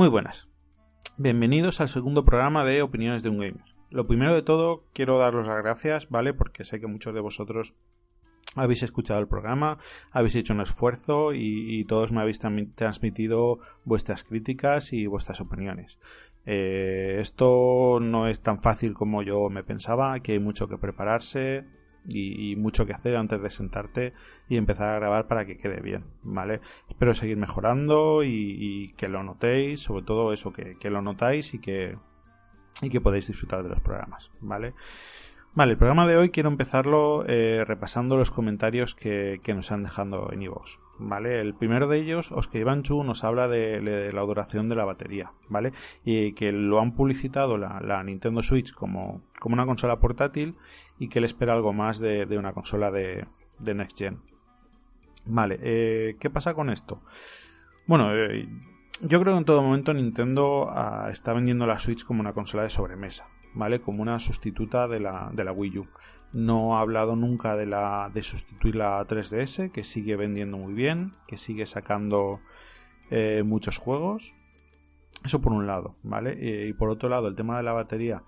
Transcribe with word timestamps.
Muy 0.00 0.08
buenas. 0.08 0.48
Bienvenidos 1.18 1.82
al 1.82 1.90
segundo 1.90 2.24
programa 2.24 2.64
de 2.64 2.80
Opiniones 2.80 3.22
de 3.22 3.28
un 3.28 3.36
Gamer. 3.36 3.66
Lo 3.90 4.06
primero 4.06 4.34
de 4.34 4.40
todo, 4.40 4.86
quiero 4.94 5.18
daros 5.18 5.46
las 5.46 5.58
gracias, 5.58 6.08
¿vale? 6.08 6.32
Porque 6.32 6.64
sé 6.64 6.80
que 6.80 6.86
muchos 6.86 7.12
de 7.12 7.20
vosotros 7.20 7.74
habéis 8.54 8.82
escuchado 8.82 9.20
el 9.20 9.28
programa, 9.28 9.76
habéis 10.10 10.36
hecho 10.36 10.54
un 10.54 10.62
esfuerzo 10.62 11.34
y, 11.34 11.84
todos 11.84 12.12
me 12.12 12.22
habéis 12.22 12.38
transmitido 12.38 13.58
vuestras 13.84 14.24
críticas 14.24 14.94
y 14.94 15.04
vuestras 15.04 15.42
opiniones. 15.42 15.98
Eh, 16.46 17.18
esto 17.20 17.98
no 18.00 18.26
es 18.26 18.40
tan 18.40 18.62
fácil 18.62 18.94
como 18.94 19.22
yo 19.22 19.50
me 19.50 19.64
pensaba, 19.64 20.18
que 20.20 20.32
hay 20.32 20.38
mucho 20.38 20.66
que 20.66 20.78
prepararse 20.78 21.66
y, 22.08 22.56
mucho 22.56 22.86
que 22.86 22.92
hacer 22.92 23.16
antes 23.16 23.40
de 23.42 23.50
sentarte 23.50 24.12
y 24.48 24.56
empezar 24.56 24.90
a 24.90 24.98
grabar 24.98 25.26
para 25.26 25.46
que 25.46 25.58
quede 25.58 25.80
bien, 25.80 26.04
¿vale? 26.22 26.60
Espero 26.88 27.14
seguir 27.14 27.36
mejorando 27.36 28.22
y, 28.24 28.94
que 28.96 29.08
lo 29.08 29.22
notéis, 29.22 29.80
sobre 29.80 30.04
todo 30.04 30.32
eso, 30.32 30.52
que, 30.52 30.90
lo 30.90 31.02
notáis 31.02 31.54
y 31.54 31.58
que, 31.58 31.96
y 32.82 32.90
que 32.90 33.00
podéis 33.00 33.28
disfrutar 33.28 33.62
de 33.62 33.68
los 33.68 33.80
programas, 33.80 34.30
¿vale? 34.40 34.74
Vale, 35.52 35.72
el 35.72 35.78
programa 35.78 36.06
de 36.06 36.16
hoy 36.16 36.30
quiero 36.30 36.48
empezarlo 36.48 37.24
eh, 37.26 37.64
repasando 37.66 38.16
los 38.16 38.30
comentarios 38.30 38.94
que, 38.94 39.40
nos 39.48 39.72
han 39.72 39.82
dejado 39.82 40.32
en 40.32 40.42
iVoox. 40.42 40.78
¿Vale? 41.02 41.40
El 41.40 41.54
primero 41.54 41.88
de 41.88 41.98
ellos, 41.98 42.30
Oscar 42.30 42.60
Ivanchu, 42.60 43.02
nos 43.04 43.24
habla 43.24 43.48
de, 43.48 44.12
la 44.12 44.20
duración 44.20 44.68
de 44.68 44.76
la 44.76 44.84
batería, 44.84 45.32
¿vale? 45.48 45.72
Y 46.04 46.34
que 46.34 46.52
lo 46.52 46.78
han 46.78 46.92
publicitado 46.92 47.56
la, 47.56 48.02
Nintendo 48.04 48.42
Switch 48.42 48.74
como, 48.74 49.22
como, 49.40 49.54
una 49.54 49.64
consola 49.64 49.98
portátil 49.98 50.56
y 50.98 51.08
que 51.08 51.20
él 51.20 51.24
espera 51.24 51.54
algo 51.54 51.72
más 51.72 52.00
de, 52.00 52.26
una 52.38 52.52
consola 52.52 52.90
de, 52.90 53.26
Next 53.64 53.96
Gen. 53.96 54.20
Vale, 55.24 55.58
eh, 55.62 56.16
¿qué 56.20 56.28
pasa 56.28 56.52
con 56.52 56.68
esto? 56.68 57.00
Bueno, 57.86 58.14
eh, 58.14 58.46
yo 59.00 59.20
creo 59.20 59.32
que 59.32 59.38
en 59.38 59.44
todo 59.46 59.62
momento 59.62 59.94
Nintendo 59.94 60.68
ah, 60.70 61.08
está 61.10 61.32
vendiendo 61.32 61.66
la 61.66 61.78
Switch 61.78 62.04
como 62.04 62.20
una 62.20 62.34
consola 62.34 62.64
de 62.64 62.70
sobremesa, 62.70 63.26
¿vale? 63.54 63.80
Como 63.80 64.02
una 64.02 64.18
sustituta 64.18 64.88
de 64.88 65.00
la, 65.00 65.30
de 65.32 65.44
la 65.44 65.52
Wii 65.52 65.78
U. 65.78 65.88
No 66.32 66.76
ha 66.76 66.80
hablado 66.80 67.16
nunca 67.16 67.56
de, 67.56 67.66
la, 67.66 68.10
de 68.12 68.22
sustituir 68.22 68.76
la 68.76 69.06
3DS, 69.06 69.72
que 69.72 69.84
sigue 69.84 70.16
vendiendo 70.16 70.58
muy 70.58 70.72
bien, 70.72 71.14
que 71.26 71.36
sigue 71.36 71.66
sacando 71.66 72.40
eh, 73.10 73.42
muchos 73.44 73.78
juegos. 73.78 74.36
Eso 75.24 75.40
por 75.40 75.52
un 75.52 75.66
lado, 75.66 75.96
¿vale? 76.02 76.38
Eh, 76.40 76.68
y 76.68 76.72
por 76.72 76.88
otro 76.88 77.08
lado, 77.08 77.28
el 77.28 77.34
tema 77.34 77.56
de 77.56 77.64
la 77.64 77.72
batería. 77.72 78.22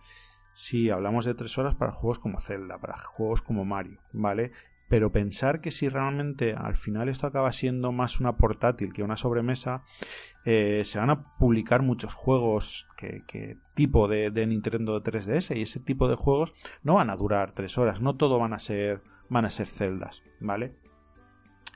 Si 0.55 0.91
hablamos 0.91 1.25
de 1.25 1.35
3 1.35 1.59
horas 1.59 1.75
para 1.75 1.93
juegos 1.93 2.19
como 2.19 2.41
Zelda, 2.41 2.79
para 2.79 2.99
juegos 2.99 3.41
como 3.41 3.65
Mario, 3.65 4.01
¿vale? 4.13 4.53
pero 4.93 5.11
pensar 5.11 5.63
que 5.63 5.71
si 5.71 5.89
realmente 5.89 6.53
al 6.55 6.77
final 6.77 7.09
esto 7.09 7.27
acaba 7.27 7.51
siendo 7.53 7.93
más 7.93 8.21
una 8.21 8.37
portátil 8.37 8.93
que 8.93 9.03
una 9.03 9.17
sobremesa, 9.17 9.85
eh, 10.45 10.83
se 10.85 10.99
van 10.99 11.11
a 11.11 11.23
publicar 11.39 11.83
muchos 11.83 12.15
juegos 12.15 12.89
que, 12.97 13.57
tipo 13.75 14.09
de, 14.09 14.31
Nintendo 14.47 15.03
3DS 15.03 15.57
y 15.57 15.63
ese 15.63 15.81
tipo 15.81 16.09
de 16.09 16.17
juegos 16.17 16.55
no 16.83 16.95
van 16.95 17.11
a 17.11 17.17
durar 17.17 17.53
tres 17.53 17.79
horas, 17.79 18.01
no 18.01 18.17
todo 18.17 18.39
van 18.39 18.53
a 18.53 18.59
ser 18.59 19.03
van 19.29 19.45
a 19.47 19.51
ser 19.51 19.67
celdas, 19.67 20.23
¿vale? 20.41 20.75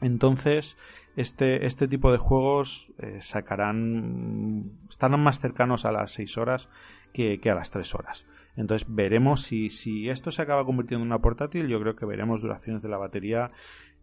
Entonces, 0.02 0.76
este, 1.16 1.66
este 1.66 1.88
tipo 1.88 2.12
de 2.12 2.18
juegos 2.18 2.92
eh, 2.98 3.20
sacarán. 3.22 4.72
estarán 4.90 5.22
más 5.22 5.40
cercanos 5.40 5.86
a 5.86 5.92
las 5.92 6.12
6 6.12 6.36
horas 6.36 6.68
que, 7.14 7.40
que, 7.40 7.50
a 7.50 7.54
las 7.54 7.70
3 7.70 7.94
horas. 7.94 8.26
Entonces 8.56 8.86
veremos 8.88 9.42
si, 9.42 10.08
esto 10.08 10.30
se 10.30 10.42
acaba 10.42 10.64
convirtiendo 10.64 11.04
en 11.04 11.10
una 11.10 11.20
portátil, 11.20 11.68
yo 11.68 11.80
creo 11.80 11.94
que 11.94 12.06
veremos 12.06 12.40
duraciones 12.40 12.82
de 12.82 12.88
la 12.88 12.96
batería 12.96 13.50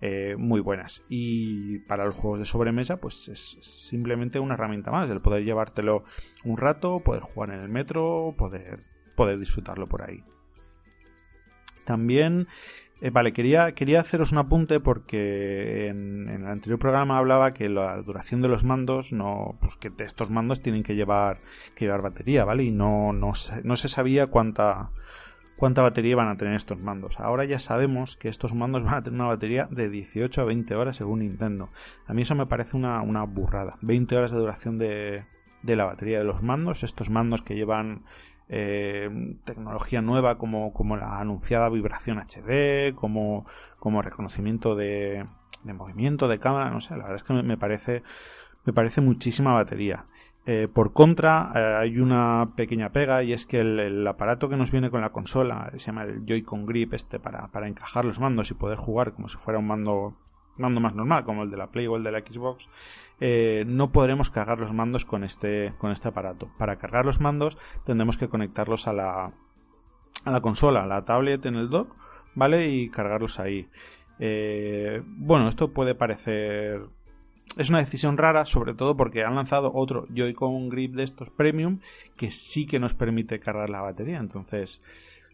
eh, 0.01 0.35
muy 0.37 0.61
buenas. 0.61 1.03
Y 1.09 1.79
para 1.79 2.05
los 2.05 2.15
juegos 2.15 2.39
de 2.39 2.45
sobremesa, 2.45 2.97
pues 2.97 3.27
es 3.29 3.57
simplemente 3.61 4.39
una 4.39 4.53
herramienta 4.53 4.91
más, 4.91 5.09
el 5.09 5.21
poder 5.21 5.43
llevártelo 5.43 6.03
un 6.43 6.57
rato, 6.57 6.99
poder 6.99 7.23
jugar 7.23 7.51
en 7.51 7.61
el 7.61 7.69
metro, 7.69 8.35
poder 8.37 9.39
disfrutarlo 9.39 9.87
por 9.87 10.03
ahí. 10.03 10.23
También 11.85 12.47
eh, 13.03 13.09
vale, 13.09 13.33
quería, 13.33 13.75
quería 13.75 13.99
haceros 13.99 14.31
un 14.31 14.37
apunte 14.37 14.79
porque 14.79 15.87
en, 15.89 16.29
el 16.29 16.47
anterior 16.47 16.79
programa 16.79 17.17
hablaba 17.17 17.53
que 17.53 17.67
la 17.67 18.01
duración 18.01 18.41
de 18.41 18.47
los 18.47 18.63
mandos, 18.63 19.11
no, 19.11 19.57
pues 19.59 19.75
que 19.75 19.91
estos 20.05 20.29
mandos 20.29 20.61
tienen 20.61 20.83
que 20.83 20.95
llevar, 20.95 21.41
que 21.75 21.83
llevar 21.83 22.01
batería, 22.01 22.45
¿vale? 22.45 22.63
Y 22.63 22.71
no, 22.71 23.11
no, 23.11 23.33
no 23.65 23.75
se 23.75 23.89
sabía 23.89 24.27
cuánta, 24.27 24.91
cuánta 25.57 25.81
batería 25.81 26.15
van 26.15 26.29
a 26.29 26.37
tener 26.37 26.53
estos 26.53 26.79
mandos. 26.79 27.19
Ahora 27.19 27.43
ya 27.43 27.59
sabemos 27.59 28.15
que 28.15 28.29
estos 28.29 28.53
mandos 28.53 28.83
van 28.85 28.93
a 28.93 29.03
tener 29.03 29.19
una 29.19 29.27
batería 29.27 29.67
de 29.69 29.89
18 29.89 30.39
a 30.39 30.45
20 30.45 30.73
horas 30.75 30.95
según 30.95 31.19
Nintendo. 31.19 31.71
A 32.07 32.13
mí 32.13 32.21
eso 32.21 32.35
me 32.35 32.45
parece 32.45 32.77
una, 32.77 33.01
una 33.01 33.25
burrada. 33.25 33.77
20 33.81 34.15
horas 34.15 34.31
de 34.31 34.37
duración 34.37 34.77
de, 34.77 35.25
de 35.61 35.75
la 35.75 35.83
batería 35.83 36.19
de 36.19 36.23
los 36.23 36.41
mandos. 36.41 36.83
Estos 36.83 37.09
mandos 37.09 37.41
que 37.41 37.55
llevan 37.55 38.05
eh, 38.55 39.09
tecnología 39.45 40.03
nueva 40.03 40.37
como, 40.37 40.73
como, 40.73 40.95
la 40.95 41.19
anunciada 41.19 41.69
vibración 41.69 42.19
HD, 42.19 42.93
como, 42.93 43.47
como 43.79 44.03
reconocimiento 44.03 44.75
de, 44.75 45.25
de, 45.63 45.73
movimiento 45.73 46.27
de 46.27 46.37
cámara, 46.37 46.69
no 46.69 46.79
sé, 46.79 46.91
la 46.95 47.05
verdad 47.05 47.15
es 47.15 47.23
que 47.23 47.33
me, 47.33 47.57
parece, 47.57 48.03
me 48.63 48.71
parece 48.71 49.01
muchísima 49.01 49.53
batería. 49.55 50.05
Eh, 50.45 50.67
por 50.71 50.93
contra, 50.93 51.51
eh, 51.55 51.77
hay 51.79 51.97
una 51.97 52.51
pequeña 52.55 52.91
pega 52.91 53.23
y 53.23 53.33
es 53.33 53.47
que 53.47 53.61
el, 53.61 54.05
aparato 54.05 54.49
que 54.49 54.57
nos 54.57 54.69
viene 54.69 54.91
con 54.91 55.01
la 55.01 55.11
consola, 55.11 55.71
se 55.71 55.79
llama 55.79 56.03
el 56.03 56.23
Joy-Con 56.23 56.67
Grip, 56.67 56.93
este 56.93 57.19
para, 57.19 57.47
para 57.47 57.67
encajar 57.67 58.05
los 58.05 58.19
mandos 58.19 58.51
y 58.51 58.53
poder 58.53 58.77
jugar 58.77 59.13
como 59.13 59.29
si 59.29 59.37
fuera 59.37 59.57
un 59.57 59.65
mando 59.65 60.15
mando 60.57 60.81
más 60.81 60.95
normal, 60.95 61.23
como 61.23 61.43
el 61.43 61.51
de 61.51 61.57
la 61.57 61.67
Play 61.67 61.87
o 61.87 61.95
el 61.95 62.03
de 62.03 62.11
la 62.11 62.19
Xbox, 62.19 62.69
eh, 63.19 63.63
no 63.67 63.91
podremos 63.91 64.29
cargar 64.29 64.59
los 64.59 64.73
mandos 64.73 65.05
con 65.05 65.23
este, 65.23 65.73
con 65.77 65.91
este 65.91 66.09
aparato. 66.09 66.49
Para 66.57 66.77
cargar 66.77 67.05
los 67.05 67.19
mandos 67.19 67.57
tendremos 67.85 68.17
que 68.17 68.29
conectarlos 68.29 68.87
a 68.87 68.93
la, 68.93 69.33
a 70.25 70.31
la 70.31 70.41
consola, 70.41 70.83
a 70.83 70.87
la 70.87 71.03
tablet 71.03 71.45
en 71.45 71.55
el 71.55 71.69
dock, 71.69 71.95
¿vale? 72.35 72.69
Y 72.69 72.89
cargarlos 72.89 73.39
ahí. 73.39 73.69
Eh, 74.19 75.01
bueno, 75.05 75.47
esto 75.49 75.73
puede 75.73 75.95
parecer... 75.95 76.81
Es 77.57 77.69
una 77.69 77.79
decisión 77.79 78.17
rara, 78.17 78.45
sobre 78.45 78.73
todo 78.73 78.97
porque 78.97 79.23
han 79.23 79.35
lanzado 79.35 79.71
otro 79.75 80.05
Joy-Con 80.13 80.69
Grip 80.69 80.95
de 80.95 81.03
estos 81.03 81.29
Premium 81.29 81.79
que 82.17 82.31
sí 82.31 82.65
que 82.65 82.79
nos 82.79 82.95
permite 82.95 83.39
cargar 83.39 83.69
la 83.69 83.81
batería. 83.81 84.17
Entonces, 84.17 84.81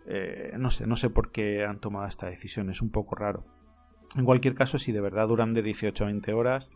eh, 0.06 0.54
no 0.58 0.70
sé, 0.70 0.86
no 0.86 0.96
sé 0.96 1.10
por 1.10 1.32
qué 1.32 1.64
han 1.64 1.80
tomado 1.80 2.08
esta 2.08 2.30
decisión, 2.30 2.70
es 2.70 2.82
un 2.82 2.90
poco 2.90 3.16
raro. 3.16 3.46
En 4.16 4.26
cualquier 4.26 4.56
caso, 4.56 4.80
si 4.80 4.92
de 4.92 5.02
verdad 5.02 5.28
duran 5.28 5.54
de 5.54 5.62
18 5.62 6.04
a 6.04 6.08
20 6.08 6.34
horas, 6.34 6.72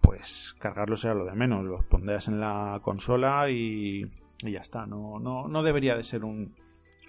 pues 0.00 0.54
cargarlos 0.58 1.00
será 1.00 1.14
lo 1.14 1.24
de 1.24 1.34
menos. 1.34 1.64
Los 1.64 1.84
pondrás 1.84 2.28
en 2.28 2.40
la 2.40 2.80
consola 2.82 3.48
y, 3.50 4.10
ya 4.42 4.60
está. 4.60 4.86
No, 4.86 5.18
no, 5.20 5.48
no 5.48 5.62
debería 5.62 5.96
de 5.96 6.02
ser 6.02 6.24
un, 6.24 6.54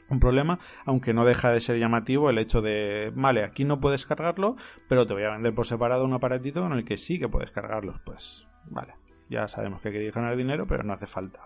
un 0.10 0.20
problema, 0.20 0.60
aunque 0.86 1.14
no 1.14 1.26
deja 1.26 1.52
de 1.52 1.62
ser 1.62 1.80
llamativo 1.80 2.30
el 2.30 2.38
hecho 2.38 2.62
de, 2.62 3.12
vale, 3.16 3.44
aquí 3.44 3.66
no 3.66 3.80
puedes 3.80 4.06
cargarlo, 4.06 4.56
pero 4.88 5.08
te 5.08 5.14
voy 5.14 5.24
a 5.24 5.32
vender 5.32 5.54
por 5.54 5.66
separado 5.66 6.06
un 6.06 6.14
aparatito 6.14 6.62
con 6.62 6.74
el 6.74 6.86
que 6.86 6.98
sí 6.98 7.20
que 7.20 7.28
puedes 7.28 7.52
cargarlos. 7.52 8.00
Pues 8.06 8.48
vale, 8.66 8.94
ya 9.30 9.48
sabemos 9.48 9.82
que 9.82 9.90
hay 9.90 9.94
que 9.96 10.12
ganar 10.12 10.36
dinero, 10.36 10.68
pero 10.68 10.84
no 10.84 10.94
hace 10.94 11.08
falta 11.08 11.42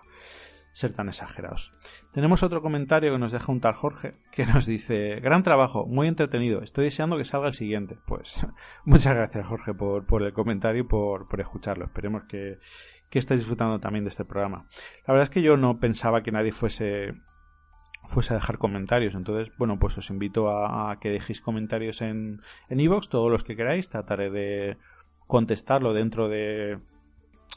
ser 0.72 0.92
tan 0.92 1.08
exagerados. 1.08 1.72
Tenemos 2.12 2.42
otro 2.42 2.62
comentario 2.62 3.12
que 3.12 3.18
nos 3.18 3.32
deja 3.32 3.52
un 3.52 3.60
tal 3.60 3.74
Jorge 3.74 4.14
que 4.32 4.46
nos 4.46 4.66
dice, 4.66 5.20
gran 5.20 5.42
trabajo, 5.42 5.86
muy 5.86 6.08
entretenido, 6.08 6.62
estoy 6.62 6.84
deseando 6.84 7.16
que 7.16 7.24
salga 7.24 7.48
el 7.48 7.54
siguiente. 7.54 7.98
Pues 8.06 8.46
muchas 8.84 9.14
gracias 9.14 9.46
Jorge 9.46 9.74
por, 9.74 10.06
por 10.06 10.22
el 10.22 10.32
comentario 10.32 10.82
y 10.82 10.86
por, 10.86 11.28
por 11.28 11.40
escucharlo. 11.40 11.84
Esperemos 11.84 12.24
que, 12.24 12.58
que 13.10 13.18
estéis 13.18 13.40
disfrutando 13.40 13.80
también 13.80 14.04
de 14.04 14.10
este 14.10 14.24
programa. 14.24 14.66
La 15.06 15.12
verdad 15.12 15.24
es 15.24 15.30
que 15.30 15.42
yo 15.42 15.56
no 15.56 15.78
pensaba 15.78 16.22
que 16.22 16.32
nadie 16.32 16.52
fuese 16.52 17.14
fuese 18.06 18.32
a 18.32 18.36
dejar 18.36 18.58
comentarios. 18.58 19.14
Entonces, 19.14 19.52
bueno, 19.56 19.78
pues 19.78 19.96
os 19.96 20.10
invito 20.10 20.50
a, 20.50 20.98
que 21.00 21.10
dejéis 21.10 21.40
comentarios 21.40 22.02
en 22.02 22.40
en 22.68 22.80
iVoox, 22.80 23.08
todos 23.08 23.30
los 23.30 23.44
que 23.44 23.56
queráis. 23.56 23.88
Trataré 23.88 24.30
de 24.30 24.78
contestarlo 25.26 25.92
dentro 25.92 26.28
de 26.28 26.80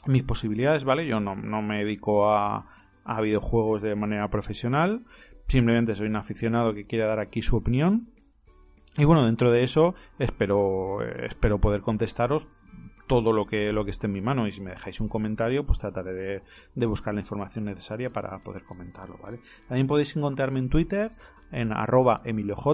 mis 0.06 0.22
posibilidades, 0.22 0.84
¿vale? 0.84 1.06
Yo 1.06 1.20
no, 1.20 1.34
no 1.34 1.62
me 1.62 1.78
dedico 1.78 2.30
a, 2.30 2.66
a 3.04 3.20
videojuegos 3.20 3.82
de 3.82 3.94
manera 3.94 4.28
profesional. 4.28 5.04
Simplemente 5.48 5.94
soy 5.94 6.06
un 6.06 6.16
aficionado 6.16 6.74
que 6.74 6.86
quiere 6.86 7.04
dar 7.04 7.20
aquí 7.20 7.42
su 7.42 7.56
opinión. 7.56 8.08
Y 8.96 9.04
bueno, 9.04 9.26
dentro 9.26 9.50
de 9.50 9.64
eso 9.64 9.94
espero, 10.18 11.02
espero 11.02 11.60
poder 11.60 11.80
contestaros 11.80 12.46
todo 13.06 13.32
lo 13.32 13.46
que, 13.46 13.72
lo 13.72 13.84
que 13.84 13.90
esté 13.90 14.06
en 14.06 14.12
mi 14.12 14.20
mano 14.20 14.46
y 14.46 14.52
si 14.52 14.60
me 14.60 14.70
dejáis 14.70 15.00
un 15.00 15.08
comentario 15.08 15.66
pues 15.66 15.78
trataré 15.78 16.14
de, 16.14 16.42
de 16.74 16.86
buscar 16.86 17.14
la 17.14 17.20
información 17.20 17.66
necesaria 17.66 18.10
para 18.10 18.38
poder 18.38 18.64
comentarlo, 18.64 19.18
¿vale? 19.22 19.40
También 19.68 19.86
podéis 19.86 20.16
encontrarme 20.16 20.58
en 20.58 20.70
Twitter 20.70 21.12
en 21.52 21.72
arroba 21.72 22.22
emilioj 22.24 22.66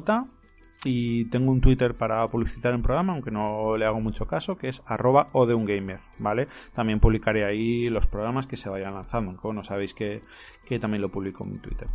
y 0.85 1.27
tengo 1.27 1.53
un 1.53 1.61
Twitter 1.61 1.95
para 1.95 2.27
publicitar 2.29 2.73
el 2.73 2.83
programa, 2.83 3.13
aunque 3.13 3.31
no 3.31 3.77
le 3.77 3.85
hago 3.85 4.01
mucho 4.01 4.27
caso, 4.27 4.57
que 4.57 4.69
es 4.69 4.83
arroba 4.87 5.29
o 5.33 5.47
de 5.47 5.55
un 5.55 5.67
gamer, 5.67 6.01
¿vale? 6.19 6.49
También 6.75 7.01
publicaré 7.01 7.45
ahí 7.45 7.89
los 7.91 8.07
programas 8.07 8.47
que 8.47 8.57
se 8.57 8.69
vayan 8.69 8.95
lanzando, 8.95 9.37
como 9.37 9.55
no 9.55 9.65
sabéis 9.65 9.95
que, 9.95 10.23
también 10.81 11.03
lo 11.03 11.11
publico 11.11 11.45
en 11.45 11.53
mi 11.53 11.59
Twitter. 11.59 11.89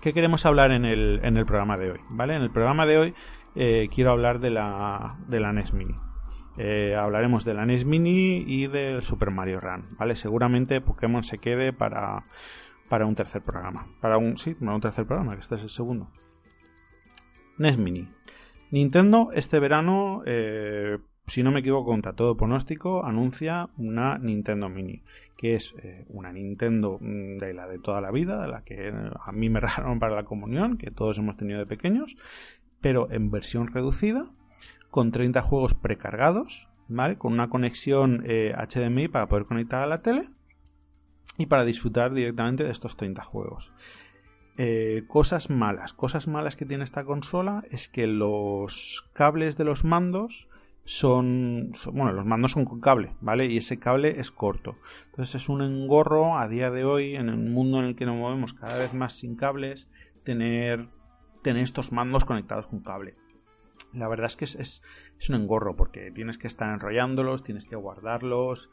¿Qué 0.00 0.12
queremos 0.12 0.44
hablar 0.46 0.72
en 0.72 0.84
el, 0.84 1.20
en 1.22 1.36
el 1.36 1.46
programa 1.46 1.78
de 1.78 1.92
hoy? 1.92 2.00
¿Vale? 2.08 2.34
En 2.34 2.42
el 2.42 2.50
programa 2.50 2.86
de 2.86 2.98
hoy 2.98 3.14
eh, 3.54 3.88
quiero 3.94 4.10
hablar 4.10 4.40
de 4.40 4.50
la, 4.50 5.16
de 5.28 5.38
la 5.38 5.52
NES 5.52 5.72
Mini. 5.72 5.94
Eh, 6.58 6.96
hablaremos 6.98 7.44
de 7.44 7.54
la 7.54 7.64
NES 7.64 7.84
Mini 7.84 8.44
y 8.46 8.66
del 8.66 9.02
Super 9.02 9.30
Mario 9.30 9.60
Run, 9.60 9.96
¿vale? 9.98 10.16
Seguramente 10.16 10.80
Pokémon 10.80 11.22
se 11.22 11.38
quede 11.38 11.72
para, 11.72 12.24
para 12.88 13.06
un 13.06 13.14
tercer 13.14 13.42
programa. 13.42 13.86
Para 14.00 14.18
un, 14.18 14.36
sí, 14.36 14.54
para 14.54 14.74
un 14.74 14.80
tercer 14.80 15.06
programa, 15.06 15.34
que 15.34 15.40
este 15.40 15.54
es 15.54 15.62
el 15.62 15.70
segundo. 15.70 16.10
NES 17.58 17.78
Mini. 17.78 18.08
Nintendo 18.70 19.30
este 19.34 19.60
verano, 19.60 20.22
eh, 20.24 20.98
si 21.26 21.42
no 21.42 21.50
me 21.50 21.60
equivoco, 21.60 21.90
contra 21.90 22.14
todo 22.14 22.36
pronóstico, 22.36 23.04
anuncia 23.04 23.68
una 23.76 24.18
Nintendo 24.18 24.68
Mini, 24.68 25.02
que 25.36 25.54
es 25.54 25.74
eh, 25.82 26.06
una 26.08 26.32
Nintendo 26.32 26.98
mm, 27.00 27.38
de 27.38 27.52
la 27.52 27.68
de 27.68 27.78
toda 27.78 28.00
la 28.00 28.10
vida, 28.10 28.40
de 28.40 28.48
la 28.48 28.64
que 28.64 28.88
a 28.88 29.32
mí 29.32 29.50
me 29.50 29.60
regalaron 29.60 29.98
para 29.98 30.14
la 30.14 30.24
comunión, 30.24 30.78
que 30.78 30.90
todos 30.90 31.18
hemos 31.18 31.36
tenido 31.36 31.58
de 31.58 31.66
pequeños, 31.66 32.16
pero 32.80 33.10
en 33.10 33.30
versión 33.30 33.66
reducida, 33.68 34.30
con 34.90 35.12
30 35.12 35.42
juegos 35.42 35.74
precargados, 35.74 36.68
¿vale? 36.88 37.16
Con 37.18 37.32
una 37.32 37.48
conexión 37.48 38.24
HDMI 38.24 39.04
eh, 39.04 39.08
para 39.08 39.28
poder 39.28 39.46
conectar 39.46 39.82
a 39.82 39.86
la 39.86 40.02
tele 40.02 40.28
y 41.38 41.46
para 41.46 41.64
disfrutar 41.64 42.12
directamente 42.12 42.64
de 42.64 42.70
estos 42.70 42.96
30 42.96 43.22
juegos. 43.22 43.72
Eh, 44.58 45.04
cosas 45.08 45.48
malas. 45.48 45.94
Cosas 45.94 46.28
malas 46.28 46.56
que 46.56 46.66
tiene 46.66 46.84
esta 46.84 47.04
consola 47.04 47.64
es 47.70 47.88
que 47.88 48.06
los 48.06 49.04
cables 49.14 49.56
de 49.56 49.64
los 49.64 49.84
mandos 49.84 50.48
son, 50.84 51.72
bueno, 51.92 52.12
los 52.12 52.26
mandos 52.26 52.52
son 52.52 52.64
con 52.64 52.80
cable, 52.80 53.14
¿vale? 53.20 53.46
Y 53.46 53.58
ese 53.58 53.78
cable 53.78 54.20
es 54.20 54.30
corto. 54.30 54.76
Entonces 55.06 55.36
es 55.36 55.48
un 55.48 55.62
engorro 55.62 56.38
a 56.38 56.48
día 56.48 56.70
de 56.70 56.84
hoy, 56.84 57.16
en 57.16 57.28
el 57.28 57.38
mundo 57.38 57.78
en 57.78 57.86
el 57.86 57.96
que 57.96 58.04
nos 58.04 58.16
movemos 58.16 58.52
cada 58.52 58.76
vez 58.76 58.92
más 58.92 59.14
sin 59.14 59.36
cables, 59.36 59.88
tener, 60.24 60.88
tener 61.42 61.62
estos 61.62 61.92
mandos 61.92 62.24
conectados 62.24 62.66
con 62.66 62.80
cable. 62.80 63.14
La 63.94 64.08
verdad 64.08 64.26
es 64.26 64.36
que 64.36 64.44
es, 64.44 64.54
es 64.56 65.28
un 65.30 65.36
engorro 65.36 65.76
porque 65.76 66.10
tienes 66.10 66.36
que 66.36 66.48
estar 66.48 66.72
enrollándolos, 66.74 67.42
tienes 67.42 67.64
que 67.64 67.76
guardarlos 67.76 68.70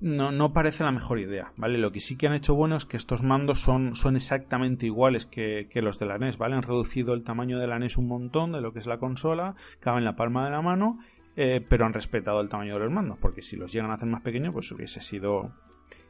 no, 0.00 0.32
no 0.32 0.52
parece 0.52 0.84
la 0.84 0.92
mejor 0.92 1.18
idea, 1.18 1.52
¿vale? 1.56 1.78
Lo 1.78 1.92
que 1.92 2.00
sí 2.00 2.16
que 2.16 2.26
han 2.26 2.34
hecho 2.34 2.54
bueno 2.54 2.76
es 2.76 2.84
que 2.84 2.96
estos 2.96 3.22
mandos 3.22 3.60
son, 3.60 3.96
son 3.96 4.16
exactamente 4.16 4.86
iguales 4.86 5.26
que, 5.26 5.68
los 5.74 5.98
de 5.98 6.06
la 6.06 6.18
NES, 6.18 6.36
¿vale? 6.36 6.56
Han 6.56 6.62
reducido 6.62 7.14
el 7.14 7.22
tamaño 7.22 7.58
de 7.58 7.66
la 7.66 7.78
NES 7.78 7.96
un 7.96 8.08
montón 8.08 8.52
de 8.52 8.60
lo 8.60 8.72
que 8.72 8.80
es 8.80 8.86
la 8.86 8.98
consola, 8.98 9.54
cabe 9.80 9.98
en 9.98 10.04
la 10.04 10.16
palma 10.16 10.44
de 10.44 10.50
la 10.50 10.62
mano, 10.62 10.98
eh, 11.36 11.64
pero 11.68 11.86
han 11.86 11.92
respetado 11.92 12.40
el 12.40 12.48
tamaño 12.48 12.74
de 12.74 12.80
los 12.80 12.92
mandos, 12.92 13.18
porque 13.18 13.42
si 13.42 13.56
los 13.56 13.72
llegan 13.72 13.90
a 13.90 13.94
hacer 13.94 14.08
más 14.08 14.22
pequeños, 14.22 14.52
pues 14.52 14.70
hubiese 14.72 15.00
sido, 15.00 15.52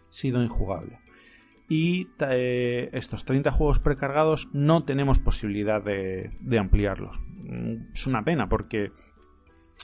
sido 0.08 0.42
injugable. 0.42 0.98
Y 1.68 2.08
eh, 2.20 2.90
estos 2.92 3.24
30 3.24 3.50
juegos 3.52 3.78
precargados 3.78 4.48
no 4.52 4.84
tenemos 4.84 5.18
posibilidad 5.18 5.82
de, 5.82 6.36
de 6.40 6.58
ampliarlos. 6.58 7.20
Mm, 7.42 7.92
es 7.94 8.06
una 8.06 8.22
pena 8.22 8.48
porque 8.48 8.92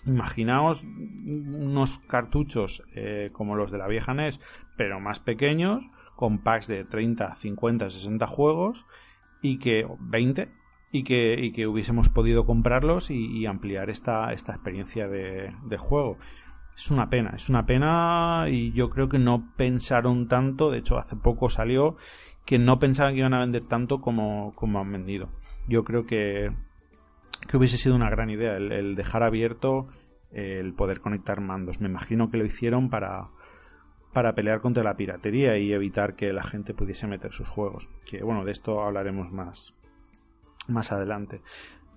Imaginaos 0.07 0.85
unos 0.85 1.99
cartuchos 2.07 2.83
eh, 2.95 3.31
como 3.33 3.57
los 3.57 3.71
de 3.71 3.79
la 3.79 3.87
vieja 3.87 4.15
NES, 4.15 4.41
pero 4.77 4.99
más 5.01 5.21
pequeños, 5.21 5.85
con 6.17 6.39
packs 6.39 6.67
de 6.67 6.85
30, 6.85 7.35
50, 7.35 7.91
60 7.91 8.27
juegos 8.27 8.87
y 9.43 9.59
que 9.59 9.87
20 10.01 10.49
y 10.93 11.05
que, 11.05 11.39
y 11.41 11.53
que 11.53 11.67
hubiésemos 11.67 12.09
podido 12.09 12.45
comprarlos 12.47 13.11
y, 13.11 13.47
ampliar 13.47 13.91
esta, 13.91 14.33
esta 14.33 14.53
experiencia 14.53 15.09
de, 15.09 15.53
juego. 15.79 16.19
Es 16.77 16.91
una 16.91 17.11
pena, 17.11 17.33
es 17.37 17.49
una 17.49 17.67
pena 17.67 18.47
y 18.49 18.73
yo 18.73 18.91
creo 18.91 19.09
que 19.09 19.19
no 19.19 19.53
pensaron 19.57 20.29
tanto, 20.29 20.71
de 20.71 20.79
hecho 20.79 20.99
hace 20.99 21.17
poco 21.17 21.51
salió 21.51 21.97
que 22.45 22.59
no 22.59 22.79
pensaban 22.79 23.15
que 23.15 23.21
iban 23.21 23.35
a 23.35 23.41
vender 23.41 23.69
tanto 23.69 24.01
como, 24.01 24.53
como 24.55 24.81
han 24.81 24.91
vendido. 24.91 25.29
Yo 25.69 25.85
creo 25.85 26.07
que, 26.07 26.53
que 27.49 27.57
hubiese 27.57 27.79
sido 27.79 27.97
una 27.97 28.11
gran 28.11 28.31
idea 28.31 28.57
el, 28.57 28.95
dejar 28.95 29.23
abierto 29.23 29.89
el 30.31 30.75
poder 30.75 31.01
conectar 31.01 31.41
mandos. 31.41 31.81
Me 31.81 31.89
imagino 31.89 32.31
que 32.31 32.39
lo 32.39 32.45
hicieron 32.45 32.91
para, 32.91 33.31
para 34.13 34.35
pelear 34.35 34.61
contra 34.61 34.83
la 34.85 34.97
piratería 34.97 35.59
y 35.59 35.73
evitar 35.73 36.15
que 36.15 36.33
la 36.33 36.45
gente 36.45 36.75
pudiese 36.75 37.07
meter 37.07 37.33
sus 37.33 37.49
juegos. 37.49 37.89
Que 38.05 38.23
bueno, 38.23 38.45
de 38.45 38.53
esto 38.53 38.83
hablaremos 38.83 39.33
más, 39.33 39.75
más 40.69 40.93
adelante. 40.93 41.43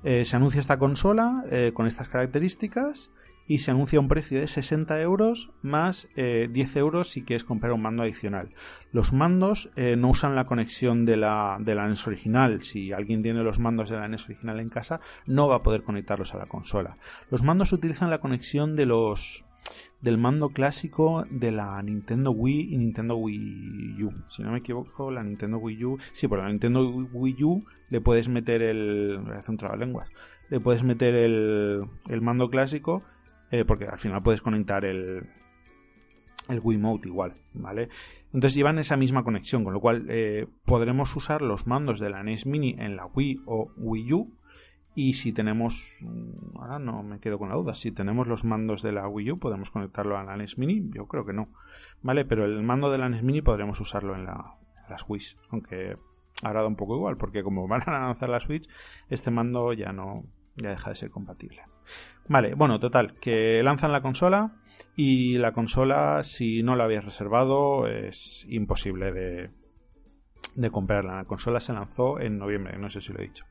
Eh, 0.03 0.25
se 0.25 0.35
anuncia 0.35 0.59
esta 0.59 0.79
consola 0.79 1.45
eh, 1.49 1.71
con 1.73 1.87
estas 1.87 2.09
características 2.09 3.11
y 3.47 3.59
se 3.59 3.71
anuncia 3.71 3.99
un 3.99 4.07
precio 4.07 4.39
de 4.39 4.47
60 4.47 5.01
euros 5.01 5.49
más 5.61 6.07
10 6.15 6.15
eh, 6.15 6.79
euros 6.79 7.09
si 7.09 7.23
quieres 7.23 7.43
comprar 7.43 7.73
un 7.73 7.81
mando 7.81 8.03
adicional. 8.03 8.49
Los 8.91 9.11
mandos 9.11 9.69
eh, 9.75 9.95
no 9.97 10.09
usan 10.09 10.35
la 10.35 10.45
conexión 10.45 11.05
de 11.05 11.17
la, 11.17 11.57
de 11.59 11.75
la 11.75 11.87
NES 11.87 12.07
original. 12.07 12.63
Si 12.63 12.93
alguien 12.93 13.23
tiene 13.23 13.43
los 13.43 13.59
mandos 13.59 13.89
de 13.89 13.97
la 13.97 14.07
NES 14.07 14.25
original 14.25 14.59
en 14.59 14.69
casa, 14.69 15.01
no 15.25 15.47
va 15.47 15.55
a 15.55 15.63
poder 15.63 15.83
conectarlos 15.83 16.33
a 16.33 16.37
la 16.37 16.45
consola. 16.45 16.97
Los 17.29 17.43
mandos 17.43 17.73
utilizan 17.73 18.09
la 18.09 18.19
conexión 18.19 18.75
de 18.75 18.85
los 18.85 19.43
del 20.01 20.17
mando 20.17 20.49
clásico 20.49 21.25
de 21.29 21.51
la 21.51 21.81
Nintendo 21.81 22.31
Wii 22.31 22.73
y 22.73 22.77
Nintendo 22.77 23.15
Wii 23.15 24.03
U. 24.03 24.13
Si 24.27 24.43
no 24.43 24.51
me 24.51 24.57
equivoco, 24.57 25.09
la 25.11 25.23
Nintendo 25.23 25.57
Wii 25.57 25.85
U. 25.85 25.97
Sí, 26.11 26.27
por 26.27 26.39
la 26.39 26.49
Nintendo 26.49 26.85
Wii 26.89 27.43
U 27.43 27.65
le 27.89 28.01
puedes 28.01 28.27
meter 28.27 28.61
el. 28.61 29.23
Hace 29.33 29.51
un 29.51 29.57
lenguas. 29.79 30.09
Le 30.49 30.59
puedes 30.59 30.83
meter 30.83 31.15
el, 31.15 31.85
el 32.09 32.21
mando 32.21 32.49
clásico 32.49 33.03
eh, 33.53 33.65
porque 33.65 33.85
al 33.85 33.99
final 33.99 34.23
puedes 34.23 34.41
conectar 34.41 34.83
el, 34.83 35.29
el 36.49 36.59
Wiimote 36.59 37.07
igual, 37.07 37.35
¿vale? 37.53 37.87
Entonces 38.33 38.55
llevan 38.55 38.79
esa 38.79 38.97
misma 38.97 39.23
conexión, 39.23 39.63
con 39.63 39.73
lo 39.73 39.79
cual 39.79 40.07
eh, 40.09 40.47
podremos 40.65 41.15
usar 41.15 41.43
los 41.43 41.67
mandos 41.67 41.99
de 41.99 42.09
la 42.09 42.23
NES 42.23 42.47
Mini 42.47 42.75
en 42.79 42.95
la 42.95 43.05
Wii 43.05 43.43
o 43.45 43.71
Wii 43.77 44.13
U. 44.13 44.33
Y 44.95 45.13
si 45.13 45.33
tenemos, 45.33 45.99
mm, 46.01 46.57
ahora 46.57 46.79
no 46.79 47.03
me 47.03 47.19
quedo 47.19 47.37
con 47.37 47.49
la 47.49 47.55
duda, 47.55 47.75
si 47.75 47.91
tenemos 47.91 48.25
los 48.25 48.43
mandos 48.43 48.81
de 48.81 48.91
la 48.91 49.07
Wii 49.07 49.33
U, 49.33 49.39
podemos 49.39 49.69
conectarlo 49.69 50.17
a 50.17 50.23
la 50.23 50.35
NES 50.35 50.57
Mini. 50.57 50.89
Yo 50.89 51.05
creo 51.07 51.23
que 51.23 51.33
no, 51.33 51.49
¿vale? 52.01 52.25
Pero 52.25 52.45
el 52.45 52.63
mando 52.63 52.89
de 52.89 52.97
la 52.97 53.07
NES 53.07 53.21
Mini 53.21 53.43
podremos 53.43 53.79
usarlo 53.79 54.15
en, 54.15 54.25
la, 54.25 54.57
las 54.89 55.05
Wii, 55.07 55.21
aunque 55.51 55.97
ahora 56.41 56.61
da 56.61 56.67
un 56.67 56.75
poco 56.75 56.95
igual, 56.95 57.17
porque 57.17 57.43
como 57.43 57.67
van 57.67 57.83
a 57.85 57.99
lanzar 57.99 58.29
la 58.29 58.39
Switch, 58.39 58.67
este 59.09 59.29
mando 59.29 59.73
ya 59.73 59.93
no, 59.93 60.23
ya 60.55 60.71
deja 60.71 60.89
de 60.89 60.95
ser 60.95 61.11
compatible. 61.11 61.61
Vale, 62.27 62.53
bueno, 62.55 62.79
total, 62.79 63.15
que 63.19 63.61
lanzan 63.63 63.91
la 63.91 64.01
consola 64.01 64.55
y 64.95 65.37
la 65.37 65.51
consola, 65.51 66.23
si 66.23 66.63
no 66.63 66.75
la 66.75 66.85
habías 66.85 67.03
reservado, 67.03 67.87
es 67.87 68.45
imposible 68.47 69.11
de, 69.11 69.49
de 70.55 70.71
comprarla. 70.71 71.15
La 71.15 71.25
consola 71.25 71.59
se 71.59 71.73
lanzó 71.73 72.19
en 72.19 72.37
noviembre, 72.37 72.77
no 72.77 72.89
sé 72.89 73.01
si 73.01 73.13
lo 73.13 73.19
he 73.19 73.23
dicho. 73.23 73.45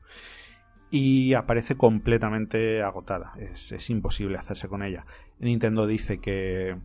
Y 0.89 1.33
aparece 1.33 1.75
completamente 1.75 2.83
agotada. 2.83 3.33
Es, 3.39 3.89
imposible 3.89 4.37
hacerse 4.37 4.67
con 4.67 4.83
ella. 4.83 5.05
Nintendo 5.39 5.87
dice 5.87 6.19
que, 6.19 6.77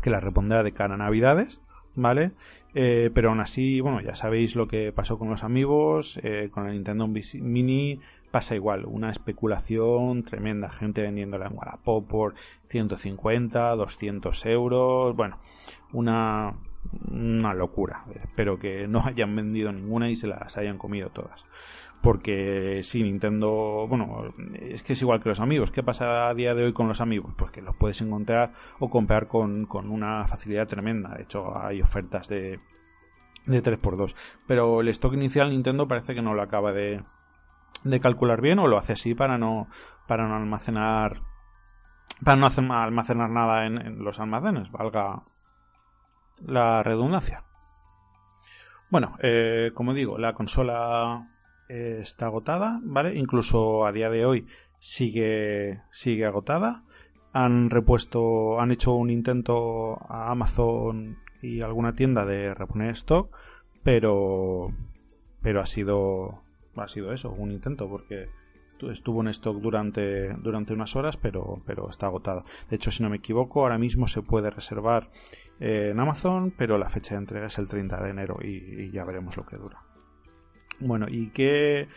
que 0.00 0.10
la 0.10 0.20
repondrá 0.20 0.62
de 0.62 0.72
cara 0.72 0.94
a 0.94 0.98
Navidades. 0.98 1.60
¿Vale? 1.94 2.32
Eh, 2.74 3.10
pero 3.12 3.28
aún 3.28 3.40
así, 3.40 3.82
bueno, 3.82 4.00
ya 4.00 4.14
sabéis 4.14 4.56
lo 4.56 4.66
que 4.66 4.92
pasó 4.92 5.18
con 5.18 5.28
los 5.28 5.44
amigos, 5.44 6.18
eh, 6.22 6.48
con 6.50 6.66
el 6.66 6.72
Nintendo 6.72 7.06
Mini, 7.06 8.00
pasa 8.32 8.56
igual, 8.56 8.86
una 8.86 9.10
especulación 9.10 10.24
tremenda, 10.24 10.70
gente 10.70 11.02
vendiéndola 11.02 11.46
en 11.46 11.56
Wallapop 11.56 12.08
por 12.08 12.34
150, 12.68 13.76
200 13.76 14.46
euros, 14.46 15.14
bueno, 15.14 15.38
una, 15.92 16.54
una 17.10 17.54
locura. 17.54 18.04
Espero 18.24 18.58
que 18.58 18.88
no 18.88 19.02
hayan 19.06 19.36
vendido 19.36 19.70
ninguna 19.70 20.10
y 20.10 20.16
se 20.16 20.26
las 20.26 20.56
hayan 20.56 20.78
comido 20.78 21.10
todas. 21.10 21.44
Porque 22.00 22.80
si 22.82 23.02
Nintendo, 23.04 23.86
bueno, 23.88 24.34
es 24.58 24.82
que 24.82 24.94
es 24.94 25.02
igual 25.02 25.22
que 25.22 25.28
los 25.28 25.38
amigos. 25.38 25.70
¿Qué 25.70 25.84
pasa 25.84 26.28
a 26.28 26.34
día 26.34 26.52
de 26.56 26.64
hoy 26.64 26.72
con 26.72 26.88
los 26.88 27.00
amigos? 27.00 27.32
Pues 27.36 27.52
que 27.52 27.62
los 27.62 27.76
puedes 27.76 28.00
encontrar 28.00 28.52
o 28.80 28.90
comprar 28.90 29.28
con, 29.28 29.66
con 29.66 29.88
una 29.88 30.26
facilidad 30.26 30.66
tremenda. 30.66 31.14
De 31.14 31.22
hecho, 31.22 31.56
hay 31.56 31.80
ofertas 31.80 32.26
de, 32.26 32.58
de 33.46 33.62
3x2. 33.62 34.16
Pero 34.48 34.80
el 34.80 34.88
stock 34.88 35.14
inicial 35.14 35.50
Nintendo 35.50 35.86
parece 35.86 36.14
que 36.16 36.22
no 36.22 36.34
lo 36.34 36.42
acaba 36.42 36.72
de, 36.72 37.04
de 37.84 38.00
calcular 38.00 38.40
bien 38.40 38.58
o 38.58 38.66
lo 38.66 38.78
hace 38.78 38.94
así 38.94 39.14
para 39.14 39.38
no 39.38 39.68
para 40.06 40.28
no 40.28 40.36
almacenar 40.36 41.22
para 42.24 42.36
no 42.36 42.46
hacer, 42.46 42.70
almacenar 42.70 43.30
nada 43.30 43.66
en, 43.66 44.04
los 44.04 44.20
almacenes 44.20 44.70
valga 44.70 45.24
la 46.44 46.82
redundancia. 46.82 47.44
Bueno 48.90 49.16
eh, 49.20 49.72
como 49.74 49.94
digo 49.94 50.18
la 50.18 50.34
consola 50.34 51.28
eh, 51.68 52.00
está 52.02 52.26
agotada 52.26 52.80
vale 52.82 53.16
incluso 53.16 53.86
a 53.86 53.92
día 53.92 54.10
de 54.10 54.26
hoy 54.26 54.46
sigue 54.78 55.82
sigue 55.90 56.26
agotada. 56.26 56.84
Han 57.32 57.70
repuesto 57.70 58.60
han 58.60 58.70
hecho 58.72 58.92
un 58.92 59.10
intento 59.10 59.98
a 60.08 60.30
Amazon 60.30 61.18
y 61.40 61.62
alguna 61.62 61.94
tienda 61.94 62.24
de 62.24 62.54
reponer 62.54 62.90
stock 62.92 63.34
pero 63.82 64.72
pero 65.40 65.60
ha 65.60 65.66
sido 65.66 66.41
ha 66.76 66.88
sido 66.88 67.12
eso, 67.12 67.30
un 67.30 67.50
intento, 67.50 67.88
porque 67.88 68.28
estuvo 68.90 69.20
en 69.20 69.28
stock 69.28 69.60
durante, 69.60 70.34
durante 70.34 70.72
unas 70.72 70.96
horas, 70.96 71.16
pero, 71.16 71.62
pero 71.66 71.88
está 71.88 72.06
agotado. 72.06 72.44
De 72.68 72.76
hecho, 72.76 72.90
si 72.90 73.02
no 73.02 73.10
me 73.10 73.18
equivoco, 73.18 73.62
ahora 73.62 73.78
mismo 73.78 74.08
se 74.08 74.22
puede 74.22 74.50
reservar 74.50 75.10
en 75.60 76.00
Amazon, 76.00 76.52
pero 76.56 76.78
la 76.78 76.88
fecha 76.88 77.14
de 77.14 77.20
entrega 77.20 77.46
es 77.46 77.58
el 77.58 77.68
30 77.68 78.02
de 78.02 78.10
enero 78.10 78.38
y, 78.42 78.90
ya 78.90 79.04
veremos 79.04 79.36
lo 79.36 79.46
que 79.46 79.56
dura. 79.56 79.82
Bueno, 80.80 81.06
¿y 81.08 81.28
qué, 81.28 81.88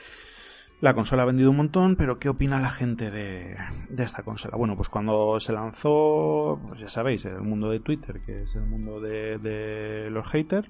La 0.81 0.93
consola 0.93 1.23
ha 1.23 1.25
vendido 1.25 1.49
un 1.49 1.57
montón, 1.57 1.95
pero 1.95 2.19
¿qué 2.19 2.29
opina 2.29 2.59
la 2.59 2.69
gente 2.69 3.09
de, 3.09 3.57
esta 3.97 4.23
consola? 4.23 4.57
Bueno, 4.57 4.75
pues 4.75 4.89
cuando 4.89 5.39
se 5.39 5.53
lanzó, 5.53 6.59
pues 6.67 6.79
ya 6.79 6.89
sabéis, 6.89 7.25
el 7.25 7.41
mundo 7.41 7.69
de 7.69 7.79
Twitter, 7.79 8.21
que 8.21 8.43
es 8.43 8.55
el 8.55 8.67
mundo 8.67 8.99
de, 8.99 10.09
los 10.11 10.29
haters, 10.29 10.69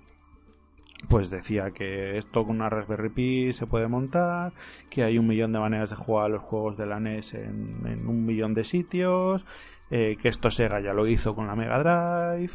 pues 1.09 1.29
decía 1.29 1.71
que 1.71 2.17
esto 2.17 2.45
con 2.45 2.57
una 2.57 2.69
Raspberry 2.69 3.09
Pi 3.09 3.53
se 3.53 3.67
puede 3.67 3.87
montar, 3.87 4.53
que 4.89 5.03
hay 5.03 5.17
un 5.17 5.27
millón 5.27 5.51
de 5.51 5.59
maneras 5.59 5.89
de 5.89 5.95
jugar 5.95 6.31
los 6.31 6.41
juegos 6.41 6.77
de 6.77 6.85
la 6.85 6.99
NES 6.99 7.33
en, 7.33 8.07
un 8.07 8.25
millón 8.25 8.53
de 8.53 8.63
sitios, 8.63 9.45
eh, 9.91 10.17
que 10.21 10.29
esto 10.29 10.51
Sega 10.51 10.79
ya 10.79 10.93
lo 10.93 11.07
hizo 11.07 11.35
con 11.35 11.47
la 11.47 11.55
Mega 11.55 11.79
Drive, 11.79 12.53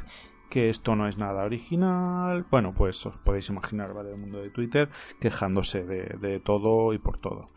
que 0.49 0.69
esto 0.69 0.97
no 0.97 1.07
es 1.07 1.17
nada 1.17 1.45
original. 1.45 2.45
Bueno, 2.51 2.75
pues 2.75 3.05
os 3.07 3.19
podéis 3.19 3.49
imaginar, 3.51 3.95
¿vale? 3.95 4.11
El 4.11 4.19
mundo 4.19 4.43
de 4.43 4.51
Twitter 4.51 4.89
quejándose 5.21 5.85
de, 5.85 6.41
todo 6.41 6.93
y 6.93 6.99
por 6.99 7.19
todo. 7.19 7.51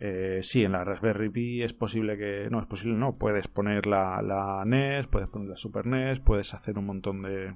Eh, 0.00 0.40
sí, 0.42 0.64
en 0.64 0.72
la 0.72 0.82
Raspberry 0.82 1.30
Pi 1.30 1.62
es 1.62 1.72
posible 1.72 2.18
que... 2.18 2.48
No, 2.50 2.58
es 2.58 2.66
posible, 2.66 2.94
no. 2.96 3.16
Puedes 3.16 3.46
poner 3.46 3.86
la, 3.86 4.20
la 4.22 4.64
NES, 4.66 5.06
puedes 5.06 5.28
poner 5.28 5.50
la 5.50 5.56
Super 5.56 5.86
NES, 5.86 6.18
puedes 6.18 6.52
hacer 6.54 6.76
un 6.76 6.86
montón 6.86 7.22
de, 7.22 7.54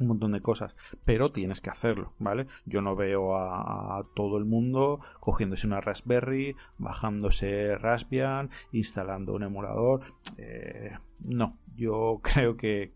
un 0.00 0.08
montón 0.08 0.32
de 0.32 0.40
cosas, 0.40 0.74
pero 1.04 1.30
tienes 1.30 1.60
que 1.60 1.70
hacerlo, 1.70 2.14
¿vale? 2.18 2.46
Yo 2.64 2.82
no 2.82 2.96
veo 2.96 3.36
a, 3.36 4.04
todo 4.14 4.38
el 4.38 4.44
mundo 4.44 5.00
cogiéndose 5.20 5.66
una 5.66 5.80
Raspberry, 5.80 6.56
bajándose 6.78 7.76
Raspbian, 7.76 8.50
instalando 8.72 9.34
un 9.34 9.42
emulador. 9.42 10.00
Eh, 10.38 10.92
no, 11.20 11.58
yo 11.76 12.20
creo 12.22 12.56
que, 12.56 12.92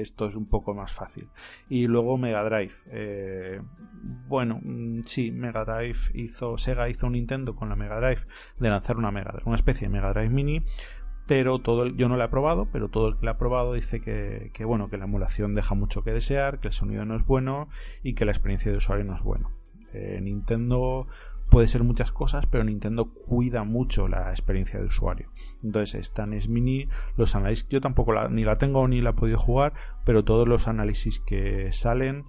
esto 0.00 0.26
es 0.26 0.34
un 0.34 0.46
poco 0.46 0.74
más 0.74 0.92
fácil. 0.92 1.28
Y 1.68 1.86
luego 1.86 2.18
Mega 2.18 2.44
Drive. 2.44 2.74
Eh, 2.90 3.60
bueno, 4.28 4.60
mm, 4.62 5.02
sí, 5.04 5.30
Mega 5.30 5.64
Drive 5.64 5.98
hizo, 6.14 6.58
Sega 6.58 6.88
hizo 6.88 7.06
un 7.06 7.12
Nintendo 7.12 7.54
con 7.54 7.68
la 7.68 7.76
Mega 7.76 7.98
Drive 8.00 8.26
de 8.58 8.68
lanzar 8.68 8.96
una 8.96 9.10
Mega 9.10 9.34
una 9.44 9.56
especie 9.56 9.88
de 9.88 9.92
Mega 9.92 10.12
Drive 10.12 10.30
Mini 10.30 10.62
pero 11.26 11.58
todo 11.58 11.84
el, 11.84 11.96
yo 11.96 12.08
no 12.08 12.16
lo 12.16 12.24
he 12.24 12.28
probado, 12.28 12.66
pero 12.70 12.88
todo 12.88 13.08
el 13.08 13.16
que 13.16 13.24
lo 13.24 13.32
ha 13.32 13.38
probado 13.38 13.72
dice 13.72 14.00
que, 14.00 14.64
bueno, 14.64 14.88
que 14.88 14.98
la 14.98 15.04
emulación 15.04 15.54
deja 15.54 15.74
mucho 15.74 16.02
que 16.02 16.12
desear, 16.12 16.60
que 16.60 16.68
el 16.68 16.74
sonido 16.74 17.04
no 17.04 17.16
es 17.16 17.24
bueno 17.24 17.68
y 18.02 18.14
que 18.14 18.24
la 18.24 18.32
experiencia 18.32 18.70
de 18.70 18.78
usuario 18.78 19.04
no 19.04 19.14
es 19.14 19.22
bueno. 19.22 19.50
Eh, 19.92 20.18
Nintendo 20.20 21.06
puede 21.48 21.68
ser 21.68 21.82
muchas 21.84 22.12
cosas, 22.12 22.46
pero 22.46 22.64
Nintendo 22.64 23.06
cuida 23.06 23.64
mucho 23.64 24.08
la 24.08 24.30
experiencia 24.30 24.80
de 24.80 24.86
usuario. 24.86 25.30
Entonces, 25.62 26.00
esta 26.00 26.26
NES 26.26 26.48
Mini, 26.48 26.88
los 27.16 27.34
análisis, 27.34 27.66
yo 27.68 27.80
tampoco 27.80 28.12
la, 28.12 28.28
ni 28.28 28.44
la 28.44 28.58
tengo 28.58 28.86
ni 28.88 29.00
la 29.00 29.10
he 29.10 29.14
podido 29.14 29.38
jugar, 29.38 29.72
pero 30.04 30.24
todos 30.24 30.48
los 30.48 30.68
análisis 30.68 31.20
que 31.20 31.72
salen 31.72 32.24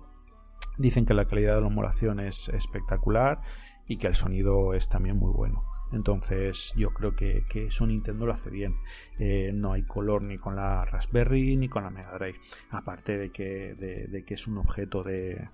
dicen 0.77 1.05
que 1.05 1.13
la 1.13 1.25
calidad 1.25 1.55
de 1.55 1.61
la 1.61 1.67
emulación 1.67 2.19
es 2.19 2.49
espectacular 2.49 3.41
y 3.87 3.97
que 3.97 4.07
el 4.07 4.15
sonido 4.15 4.73
es 4.73 4.89
también 4.89 5.17
muy 5.17 5.31
bueno. 5.31 5.63
Entonces 5.95 6.73
yo 6.75 6.91
creo 6.93 7.15
que, 7.15 7.45
que 7.49 7.67
eso 7.67 7.87
Nintendo 7.87 8.25
lo 8.25 8.33
hace 8.33 8.49
bien. 8.49 8.75
Eh, 9.17 9.51
no 9.53 9.73
hay 9.73 9.83
color 9.83 10.21
ni 10.21 10.37
con 10.37 10.55
la 10.55 10.83
Raspberry 10.85 11.55
ni 11.55 11.69
con 11.69 11.83
la 11.83 11.89
Mega 11.89 12.13
Drive. 12.17 12.39
Aparte 12.69 13.17
de 13.17 13.31
que, 13.31 13.75
de, 13.75 14.25
que 14.25 14.33
es 14.33 14.45
un 14.45 14.57
objeto 14.57 15.03
de, 15.03 15.49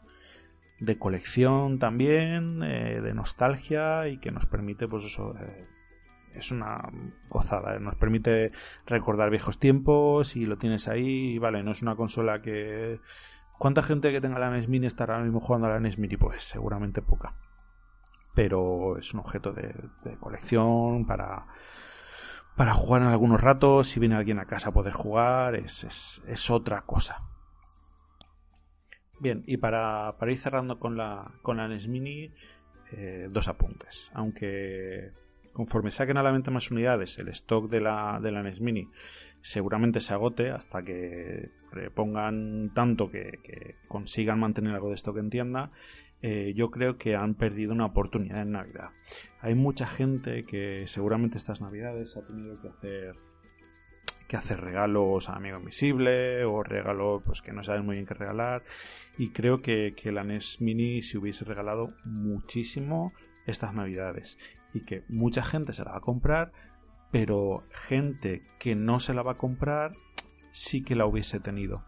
de 0.80 0.98
colección 0.98 1.78
también, 1.78 2.64
eh, 2.64 3.02
de 3.02 3.14
nostalgia 3.14 4.08
y 4.08 4.18
que 4.18 4.32
nos 4.32 4.48
permite, 4.48 4.88
pues 4.88 5.04
eso, 5.04 5.36
eh, 5.40 5.68
es 6.34 6.52
una 6.52 6.90
gozada, 7.30 7.78
nos 7.80 7.96
permite 7.96 8.52
recordar 8.88 9.30
viejos 9.30 9.60
tiempos 9.60 10.36
y 10.36 10.46
lo 10.46 10.58
tienes 10.58 10.88
ahí 10.88 11.36
y 11.36 11.38
vale, 11.38 11.64
no 11.64 11.72
es 11.72 11.82
una 11.82 11.96
consola 11.96 12.42
que... 12.42 13.00
¿Cuánta 13.60 13.84
gente 13.84 14.12
que 14.12 14.22
tenga 14.22 14.40
la 14.40 14.50
NES 14.50 14.68
Mini 14.68 14.88
estará 14.88 15.14
ahora 15.14 15.26
mismo 15.26 15.40
jugando 15.40 15.68
a 15.68 15.70
la 15.70 15.80
NES 15.80 16.00
Mini? 16.00 16.18
Pues 16.18 16.44
seguramente 16.44 17.04
poca 17.04 17.36
pero 18.34 18.98
es 18.98 19.14
un 19.14 19.20
objeto 19.20 19.52
de, 19.52 19.74
colección 20.20 21.06
para, 21.06 21.48
para 22.56 22.74
jugar 22.74 23.02
en 23.02 23.10
algunos 23.10 23.42
ratos. 23.42 23.90
Si 23.90 24.00
viene 24.00 24.16
alguien 24.16 24.40
a 24.40 24.46
casa 24.46 24.70
a 24.70 24.74
poder 24.74 24.94
jugar, 24.94 25.56
es, 25.56 26.22
es, 26.26 26.50
otra 26.50 26.82
cosa. 26.82 27.24
Bien, 29.20 29.44
y 29.46 29.58
para, 29.58 30.16
para, 30.18 30.32
ir 30.32 30.40
cerrando 30.40 30.80
con 30.80 30.98
la, 30.98 31.32
con 31.42 31.58
la 31.58 31.68
NES 31.68 31.88
Mini, 31.88 32.34
eh, 32.92 33.28
dos 33.30 33.48
apuntes. 33.48 34.10
Aunque 34.14 35.12
conforme 35.54 35.92
saquen 35.92 36.18
a 36.18 36.24
la 36.24 36.32
venta 36.32 36.50
más 36.50 36.72
unidades, 36.72 37.20
el 37.20 37.28
stock 37.28 37.70
de 37.70 37.82
la, 37.82 38.20
de 38.22 38.32
la 38.32 38.42
NES 38.42 38.62
Mini 38.62 38.90
seguramente 39.42 40.02
se 40.02 40.14
agote 40.14 40.52
hasta 40.52 40.84
que 40.84 41.50
pongan 41.96 42.72
tanto 42.74 43.10
que 43.10 43.76
consigan 43.88 44.40
mantener 44.40 44.76
algo 44.76 44.90
de 44.90 44.96
stock 44.96 45.18
en 45.18 45.30
tienda 45.30 45.72
eh, 46.22 46.54
yo 46.56 46.70
creo 46.70 46.98
que 46.98 47.16
han 47.16 47.34
perdido 47.34 47.74
una 47.74 47.86
oportunidad 47.86 48.42
en 48.42 48.52
Navidad. 48.52 48.90
Hay 49.40 49.56
mucha 49.56 49.88
gente 49.88 50.46
que 50.46 50.86
seguramente 50.88 51.38
estas 51.38 51.62
Navidades 51.62 52.16
ha 52.18 52.26
tenido 52.26 52.60
que 52.62 52.68
hacer 52.68 53.16
que 54.28 54.38
hacer 54.38 54.62
regalos 54.62 55.28
a 55.28 55.36
amigo 55.36 55.58
invisible 55.60 56.46
o 56.46 56.64
regalos 56.64 57.22
pues 57.26 57.42
que 57.42 57.52
no 57.52 57.66
saben 57.66 57.86
muy 57.86 57.96
bien 57.96 58.06
qué 58.06 58.14
regalar. 58.14 58.64
Y 59.18 59.32
creo 59.32 59.62
que, 59.62 59.94
que 59.94 60.14
la 60.14 60.24
NES 60.24 60.62
Mini 60.62 61.02
se 61.02 61.18
hubiese 61.18 61.44
regalado 61.44 61.94
muchísimo 62.06 63.12
estas 63.46 63.74
navidades 63.74 64.38
y 64.74 64.86
que 64.86 65.04
mucha 65.10 65.44
gente 65.44 65.74
se 65.74 65.84
la 65.84 65.92
va 65.92 65.98
a 65.98 66.02
comprar 66.02 66.54
pero 67.12 67.66
gente 67.72 68.42
que 68.58 68.76
no 68.76 69.00
se 69.00 69.14
la 69.14 69.22
va 69.22 69.34
a 69.34 69.38
comprar 69.38 69.98
sí 70.52 70.82
que 70.82 70.96
la 70.96 71.06
hubiese 71.06 71.40
tenido. 71.40 71.84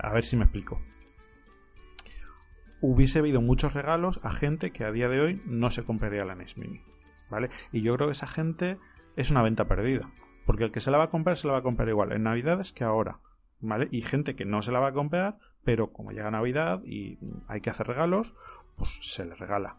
A 0.00 0.12
ver 0.12 0.24
si 0.24 0.36
me 0.36 0.44
explico 0.44 0.80
hubiese 2.92 3.20
habido 3.20 3.40
muchos 3.40 3.72
regalos 3.72 4.20
a 4.22 4.30
gente 4.30 4.70
que 4.70 4.84
a 4.84 4.92
día 4.92 5.08
de 5.08 5.20
hoy 5.20 5.42
no 5.46 5.70
se 5.70 5.84
compraría 5.84 6.24
la 6.24 6.34
NES 6.34 6.58
Mini. 6.58 6.82
¿Vale? 7.30 7.48
Y 7.72 7.80
yo 7.80 7.94
creo 7.96 8.08
que 8.08 8.12
esa 8.12 8.26
gente 8.26 8.78
es 9.16 9.30
una 9.30 9.42
venta 9.42 9.66
perdida. 9.66 10.10
Porque 10.44 10.64
el 10.64 10.72
que 10.72 10.82
se 10.82 10.90
la 10.90 10.98
va 10.98 11.04
a 11.04 11.10
comprar 11.10 11.36
se 11.38 11.46
la 11.46 11.54
va 11.54 11.60
a 11.60 11.62
comprar 11.62 11.88
igual 11.88 12.12
en 12.12 12.24
Navidades 12.24 12.72
que 12.72 12.84
ahora. 12.84 13.20
¿Vale? 13.60 13.88
Y 13.90 14.02
gente 14.02 14.36
que 14.36 14.44
no 14.44 14.62
se 14.62 14.72
la 14.72 14.80
va 14.80 14.88
a 14.88 14.92
comprar, 14.92 15.38
pero 15.64 15.92
como 15.92 16.10
llega 16.10 16.30
Navidad 16.30 16.82
y 16.84 17.18
hay 17.48 17.62
que 17.62 17.70
hacer 17.70 17.86
regalos, 17.86 18.34
pues 18.76 18.98
se 19.00 19.24
le 19.24 19.34
regala. 19.34 19.78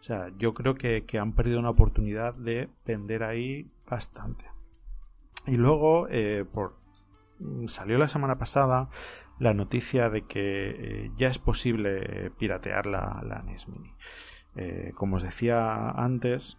O 0.00 0.02
sea, 0.02 0.32
yo 0.36 0.52
creo 0.54 0.74
que, 0.74 1.04
han 1.20 1.34
perdido 1.34 1.60
una 1.60 1.70
oportunidad 1.70 2.34
de 2.34 2.68
vender 2.84 3.22
ahí 3.22 3.70
bastante. 3.88 4.44
Y 5.46 5.56
luego, 5.56 6.08
eh, 6.10 6.44
por, 6.52 6.80
salió 7.66 7.96
la 7.98 8.08
semana 8.08 8.38
pasada 8.38 8.88
la 9.40 9.54
noticia 9.54 10.10
de 10.10 10.22
que 10.22 10.68
eh, 10.70 11.10
ya 11.16 11.28
es 11.28 11.38
posible 11.38 12.30
piratear 12.38 12.86
la, 12.86 13.20
la 13.26 13.42
NES 13.42 13.66
Mini. 13.68 13.92
Eh, 14.54 14.92
como 14.94 15.16
os 15.16 15.22
decía 15.22 15.88
antes, 15.90 16.58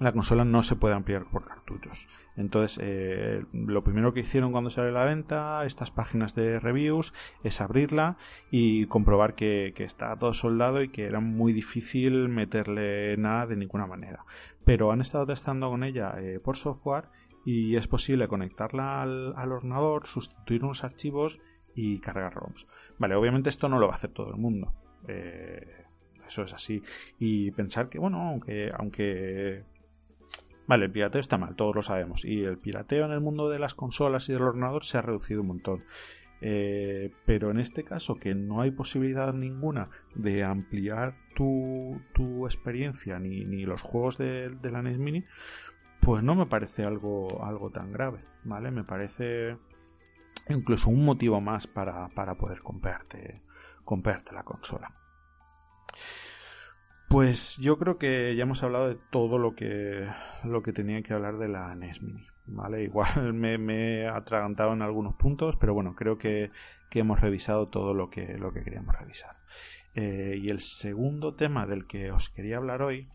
la 0.00 0.12
consola 0.12 0.44
no 0.44 0.64
se 0.64 0.74
puede 0.74 0.96
ampliar 0.96 1.26
por 1.30 1.46
cartuchos. 1.46 2.08
Entonces, 2.36 2.80
eh, 2.82 3.44
lo 3.52 3.84
primero 3.84 4.12
que 4.12 4.20
hicieron 4.20 4.50
cuando 4.50 4.70
sale 4.70 4.90
la 4.90 5.04
venta, 5.04 5.64
estas 5.64 5.92
páginas 5.92 6.34
de 6.34 6.58
reviews, 6.58 7.14
es 7.44 7.60
abrirla 7.60 8.16
y 8.50 8.86
comprobar 8.86 9.36
que, 9.36 9.72
que 9.76 9.84
está 9.84 10.16
todo 10.16 10.34
soldado 10.34 10.82
y 10.82 10.88
que 10.88 11.04
era 11.04 11.20
muy 11.20 11.52
difícil 11.52 12.28
meterle 12.28 13.16
nada 13.16 13.46
de 13.46 13.56
ninguna 13.56 13.86
manera. 13.86 14.24
Pero 14.64 14.90
han 14.90 15.00
estado 15.00 15.26
testando 15.26 15.70
con 15.70 15.84
ella 15.84 16.16
por 16.42 16.56
software 16.56 17.06
y 17.48 17.76
es 17.76 17.88
posible 17.88 18.28
conectarla 18.28 19.00
al, 19.00 19.52
ordenador, 19.52 20.06
sustituir 20.06 20.64
unos 20.64 20.84
archivos 20.84 21.40
y 21.74 21.98
cargar 21.98 22.34
ROMs. 22.34 22.66
Vale, 22.98 23.14
obviamente 23.14 23.48
esto 23.48 23.70
no 23.70 23.78
lo 23.78 23.86
va 23.86 23.94
a 23.94 23.96
hacer 23.96 24.10
todo 24.10 24.28
el 24.28 24.36
mundo. 24.36 24.74
Eh, 25.06 25.66
eso 26.26 26.42
es 26.42 26.52
así. 26.52 26.82
Y 27.18 27.50
pensar 27.52 27.88
que, 27.88 27.98
bueno, 27.98 28.20
aunque, 28.20 28.70
aunque 28.76 29.64
Vale, 30.66 30.84
el 30.84 30.90
pirateo 30.90 31.22
está 31.22 31.38
mal, 31.38 31.56
todos 31.56 31.74
lo 31.74 31.82
sabemos. 31.82 32.26
Y 32.26 32.44
el 32.44 32.58
pirateo 32.58 33.06
en 33.06 33.12
el 33.12 33.20
mundo 33.22 33.48
de 33.48 33.58
las 33.58 33.72
consolas 33.72 34.28
y 34.28 34.34
del 34.34 34.42
ordenador 34.42 34.84
se 34.84 34.98
ha 34.98 35.02
reducido 35.02 35.40
un 35.40 35.46
montón. 35.46 35.84
Eh, 36.40 37.10
pero 37.24 37.50
en 37.50 37.58
este 37.58 37.82
caso, 37.82 38.16
que 38.16 38.34
no 38.34 38.60
hay 38.60 38.70
posibilidad 38.70 39.32
ninguna 39.32 39.88
de 40.14 40.44
ampliar 40.44 41.16
tu, 41.34 42.00
tu 42.14 42.46
experiencia 42.46 43.18
ni, 43.18 43.44
ni 43.44 43.64
los 43.64 43.82
juegos 43.82 44.18
de, 44.18 44.50
de, 44.50 44.70
la 44.70 44.82
NES 44.82 44.98
Mini, 44.98 45.24
pues 46.00 46.22
no 46.22 46.34
me 46.34 46.46
parece 46.46 46.84
algo, 46.84 47.44
algo 47.44 47.70
tan 47.70 47.92
grave, 47.92 48.20
¿vale? 48.44 48.70
Me 48.70 48.84
parece 48.84 49.56
incluso 50.48 50.90
un 50.90 51.04
motivo 51.04 51.40
más 51.40 51.66
para, 51.66 52.08
poder 52.38 52.60
comprarte, 52.60 53.42
comprarte 53.84 54.32
la 54.32 54.42
consola. 54.42 54.92
Pues 57.08 57.56
yo 57.56 57.78
creo 57.78 57.98
que 57.98 58.36
ya 58.36 58.42
hemos 58.42 58.62
hablado 58.62 58.88
de 58.88 58.98
todo 59.10 59.38
lo 59.38 59.54
que, 59.54 60.06
lo 60.44 60.62
que 60.62 60.72
tenía 60.72 61.02
que 61.02 61.14
hablar 61.14 61.38
de 61.38 61.48
la 61.48 61.74
NES 61.74 62.02
Mini. 62.02 62.26
¿Vale? 62.50 62.82
Igual 62.82 63.34
me, 63.34 64.00
he 64.00 64.08
atragantado 64.08 64.72
en 64.72 64.82
algunos 64.82 65.14
puntos, 65.14 65.56
pero 65.56 65.74
bueno, 65.74 65.94
creo 65.94 66.18
que, 66.18 66.50
hemos 66.92 67.20
revisado 67.20 67.68
todo 67.68 67.94
lo 67.94 68.10
que, 68.10 68.38
lo 68.38 68.52
que 68.52 68.62
queríamos 68.62 68.98
revisar. 68.98 69.36
Eh, 69.94 70.38
y 70.40 70.50
el 70.50 70.60
segundo 70.60 71.34
tema 71.34 71.66
del 71.66 71.86
que 71.86 72.10
os 72.10 72.30
quería 72.30 72.56
hablar 72.56 72.82
hoy 72.82 73.08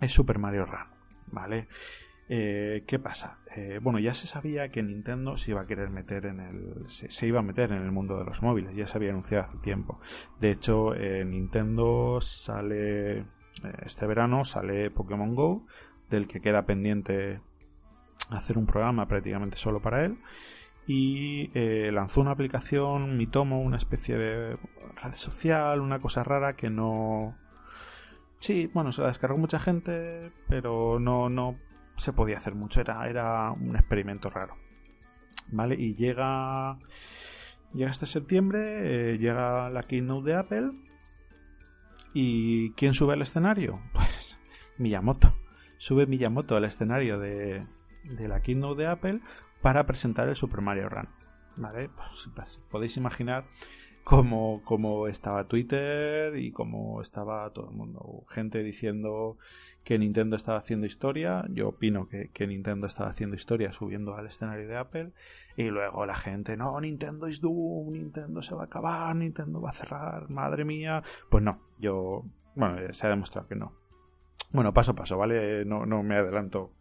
es 0.00 0.12
Super 0.12 0.38
Mario 0.38 0.66
Run. 0.66 0.97
¿Vale? 1.32 1.68
Eh, 2.30 2.84
¿Qué 2.86 2.98
pasa? 2.98 3.38
Eh, 3.56 3.80
bueno, 3.82 3.98
ya 3.98 4.12
se 4.12 4.26
sabía 4.26 4.70
que 4.70 4.82
Nintendo 4.82 5.38
se 5.38 5.52
iba 5.52 5.62
a 5.62 5.66
querer 5.66 5.88
meter 5.88 6.26
en 6.26 6.40
el. 6.40 6.84
Se, 6.88 7.26
iba 7.26 7.40
a 7.40 7.42
meter 7.42 7.72
en 7.72 7.82
el 7.82 7.90
mundo 7.90 8.18
de 8.18 8.24
los 8.24 8.42
móviles, 8.42 8.76
ya 8.76 8.86
se 8.86 8.98
había 8.98 9.10
anunciado 9.10 9.44
hace 9.44 9.58
tiempo. 9.58 9.98
De 10.38 10.50
hecho, 10.50 10.94
eh, 10.94 11.24
Nintendo 11.24 12.20
sale. 12.20 13.24
este 13.82 14.06
verano 14.06 14.44
sale 14.44 14.90
Pokémon 14.90 15.34
Go, 15.34 15.66
del 16.10 16.28
que 16.28 16.40
queda 16.40 16.66
pendiente 16.66 17.40
hacer 18.30 18.58
un 18.58 18.66
programa 18.66 19.08
prácticamente 19.08 19.56
solo 19.56 19.80
para 19.80 20.04
él. 20.04 20.18
Y 20.86 21.50
lanzó 21.90 22.22
una 22.22 22.30
aplicación, 22.30 23.18
Mitomo, 23.18 23.60
una 23.60 23.76
especie 23.76 24.16
de 24.16 24.56
red 25.02 25.12
social, 25.14 25.80
una 25.80 26.00
cosa 26.00 26.24
rara 26.24 26.56
que 26.56 26.70
no. 26.70 27.36
Sí, 28.38 28.70
bueno, 28.72 28.92
se 28.92 29.02
la 29.02 29.08
descargó 29.08 29.36
mucha 29.36 29.58
gente, 29.58 30.32
pero 30.48 30.98
no, 31.00 31.28
no 31.28 31.58
se 31.96 32.12
podía 32.12 32.38
hacer 32.38 32.54
mucho. 32.54 32.80
Era, 32.80 33.08
era 33.08 33.52
un 33.52 33.76
experimento 33.76 34.30
raro. 34.30 34.56
¿Vale? 35.48 35.74
Y 35.74 35.94
llega. 35.94 36.78
Llega 37.74 37.90
este 37.90 38.06
septiembre, 38.06 39.12
eh, 39.12 39.18
llega 39.18 39.68
la 39.70 39.82
keynote 39.82 40.30
de 40.30 40.36
Apple. 40.36 40.70
¿Y 42.14 42.72
quién 42.72 42.94
sube 42.94 43.12
al 43.12 43.22
escenario? 43.22 43.80
Pues 43.92 44.38
Miyamoto. 44.78 45.34
Sube 45.76 46.06
Miyamoto 46.06 46.56
al 46.56 46.64
escenario 46.64 47.18
de, 47.18 47.66
de 48.04 48.28
la 48.28 48.40
keynote 48.40 48.82
de 48.82 48.88
Apple 48.88 49.20
para 49.60 49.86
presentar 49.86 50.28
el 50.28 50.36
Super 50.36 50.60
Mario 50.60 50.88
Run. 50.88 51.08
¿Vale? 51.56 51.90
Pues, 51.90 52.60
podéis 52.70 52.96
imaginar 52.96 53.44
cómo, 54.08 54.62
cómo, 54.64 55.06
estaba 55.06 55.44
Twitter 55.44 56.34
y 56.36 56.50
cómo 56.50 57.02
estaba 57.02 57.50
todo 57.50 57.68
el 57.68 57.76
mundo. 57.76 58.24
Gente 58.28 58.62
diciendo 58.62 59.36
que 59.84 59.98
Nintendo 59.98 60.34
estaba 60.34 60.58
haciendo 60.58 60.86
historia. 60.86 61.44
Yo 61.50 61.68
opino 61.68 62.08
que, 62.08 62.30
que, 62.30 62.46
Nintendo 62.46 62.86
estaba 62.86 63.10
haciendo 63.10 63.36
historia 63.36 63.70
subiendo 63.72 64.16
al 64.16 64.26
escenario 64.26 64.66
de 64.66 64.76
Apple. 64.78 65.12
Y 65.56 65.64
luego 65.68 66.06
la 66.06 66.16
gente, 66.16 66.56
no, 66.56 66.80
Nintendo 66.80 67.26
es 67.26 67.42
Doom, 67.42 67.92
Nintendo 67.92 68.40
se 68.40 68.54
va 68.54 68.62
a 68.62 68.66
acabar, 68.66 69.14
Nintendo 69.14 69.60
va 69.60 69.70
a 69.70 69.74
cerrar, 69.74 70.30
madre 70.30 70.64
mía. 70.64 71.02
Pues 71.28 71.44
no, 71.44 71.60
yo. 71.78 72.24
Bueno, 72.54 72.78
se 72.94 73.06
ha 73.06 73.10
demostrado 73.10 73.46
que 73.46 73.56
no. 73.56 73.74
Bueno, 74.52 74.72
paso 74.72 74.92
a 74.92 74.96
paso, 74.96 75.18
¿vale? 75.18 75.66
No, 75.66 75.84
no 75.84 76.02
me 76.02 76.16
adelanto 76.16 76.72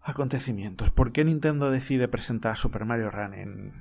acontecimientos. 0.00 0.90
¿Por 0.90 1.10
qué 1.10 1.24
Nintendo 1.24 1.72
decide 1.72 2.06
presentar 2.06 2.56
Super 2.56 2.84
Mario 2.84 3.10
Run 3.10 3.34
en, 3.34 3.72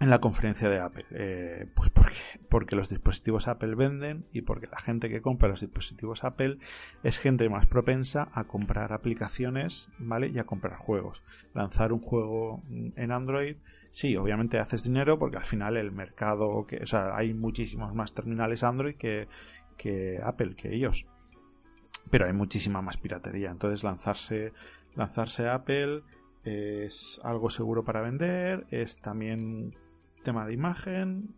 en 0.00 0.10
la 0.10 0.20
conferencia 0.20 0.68
de 0.68 0.80
Apple? 0.80 1.06
Eh, 1.10 1.66
pues 1.74 1.90
porque, 1.90 2.16
porque 2.48 2.76
los 2.76 2.88
dispositivos 2.88 3.46
Apple 3.48 3.74
venden 3.74 4.26
y 4.32 4.42
porque 4.42 4.66
la 4.66 4.78
gente 4.78 5.08
que 5.08 5.20
compra 5.20 5.48
los 5.48 5.60
dispositivos 5.60 6.24
Apple 6.24 6.58
es 7.02 7.18
gente 7.18 7.48
más 7.48 7.66
propensa 7.66 8.28
a 8.32 8.44
comprar 8.44 8.92
aplicaciones, 8.92 9.88
¿vale? 9.98 10.28
Y 10.28 10.38
a 10.38 10.44
comprar 10.44 10.76
juegos. 10.76 11.22
Lanzar 11.54 11.92
un 11.92 12.00
juego 12.00 12.62
en 12.70 13.12
Android, 13.12 13.56
sí, 13.90 14.16
obviamente 14.16 14.58
haces 14.58 14.82
dinero 14.82 15.18
porque 15.18 15.36
al 15.36 15.44
final 15.44 15.76
el 15.76 15.92
mercado, 15.92 16.66
que, 16.66 16.78
o 16.78 16.86
sea, 16.86 17.16
hay 17.16 17.34
muchísimos 17.34 17.94
más 17.94 18.14
terminales 18.14 18.64
Android 18.64 18.96
que, 18.96 19.28
que 19.76 20.20
Apple, 20.24 20.54
que 20.56 20.74
ellos. 20.74 21.06
Pero 22.10 22.26
hay 22.26 22.32
muchísima 22.32 22.82
más 22.82 22.96
piratería. 22.96 23.50
Entonces 23.50 23.84
lanzarse 23.84 24.52
lanzarse 24.96 25.48
Apple 25.48 26.02
es 26.44 27.20
algo 27.22 27.50
seguro 27.50 27.84
para 27.84 28.00
vender, 28.00 28.66
es 28.70 29.00
también 29.00 29.72
tema 30.22 30.46
de 30.46 30.54
imagen, 30.54 31.34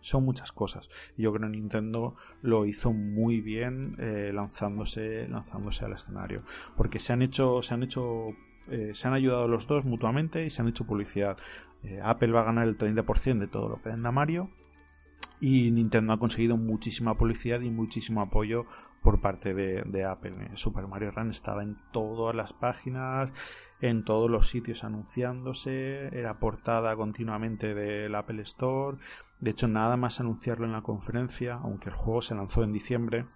son 0.00 0.24
muchas 0.24 0.52
cosas. 0.52 0.88
Yo 1.16 1.32
creo 1.32 1.50
que 1.50 1.56
Nintendo 1.56 2.14
lo 2.42 2.64
hizo 2.64 2.92
muy 2.92 3.40
bien 3.40 3.96
eh, 3.98 4.30
lanzándose, 4.32 5.28
lanzándose 5.28 5.84
al 5.84 5.92
escenario, 5.94 6.42
porque 6.76 7.00
se 7.00 7.12
han 7.12 7.22
hecho, 7.22 7.60
se 7.62 7.74
han 7.74 7.82
hecho, 7.82 8.28
eh, 8.68 8.92
se 8.94 9.08
han 9.08 9.14
ayudado 9.14 9.48
los 9.48 9.66
dos 9.66 9.84
mutuamente 9.84 10.44
y 10.46 10.50
se 10.50 10.62
han 10.62 10.68
hecho 10.68 10.86
publicidad. 10.86 11.36
Eh, 11.82 12.00
Apple 12.02 12.32
va 12.32 12.40
a 12.40 12.44
ganar 12.44 12.68
el 12.68 12.76
30% 12.76 13.38
de 13.38 13.48
todo 13.48 13.68
lo 13.68 13.82
que 13.82 13.90
venda 13.90 14.12
Mario 14.12 14.50
y 15.40 15.70
Nintendo 15.70 16.12
ha 16.12 16.18
conseguido 16.18 16.56
muchísima 16.56 17.14
publicidad 17.14 17.60
y 17.60 17.70
muchísimo 17.70 18.22
apoyo 18.22 18.66
por 19.02 19.20
parte 19.20 19.54
de, 19.54 20.04
Apple. 20.04 20.50
Super 20.54 20.86
Mario 20.86 21.10
Run 21.12 21.30
estaba 21.30 21.62
en 21.62 21.76
todas 21.92 22.34
las 22.34 22.52
páginas, 22.52 23.32
en 23.80 24.04
todos 24.04 24.30
los 24.30 24.48
sitios 24.48 24.84
anunciándose, 24.84 26.08
era 26.16 26.38
portada 26.38 26.96
continuamente 26.96 27.74
del 27.74 28.14
Apple 28.14 28.42
Store. 28.42 28.98
De 29.40 29.50
hecho, 29.50 29.68
nada 29.68 29.96
más 29.96 30.20
anunciarlo 30.20 30.66
en 30.66 30.72
la 30.72 30.82
conferencia, 30.82 31.54
aunque 31.54 31.90
el 31.90 31.94
juego 31.94 32.22
se 32.22 32.34
lanzó 32.34 32.64
en 32.64 32.72
diciembre, 32.72 33.26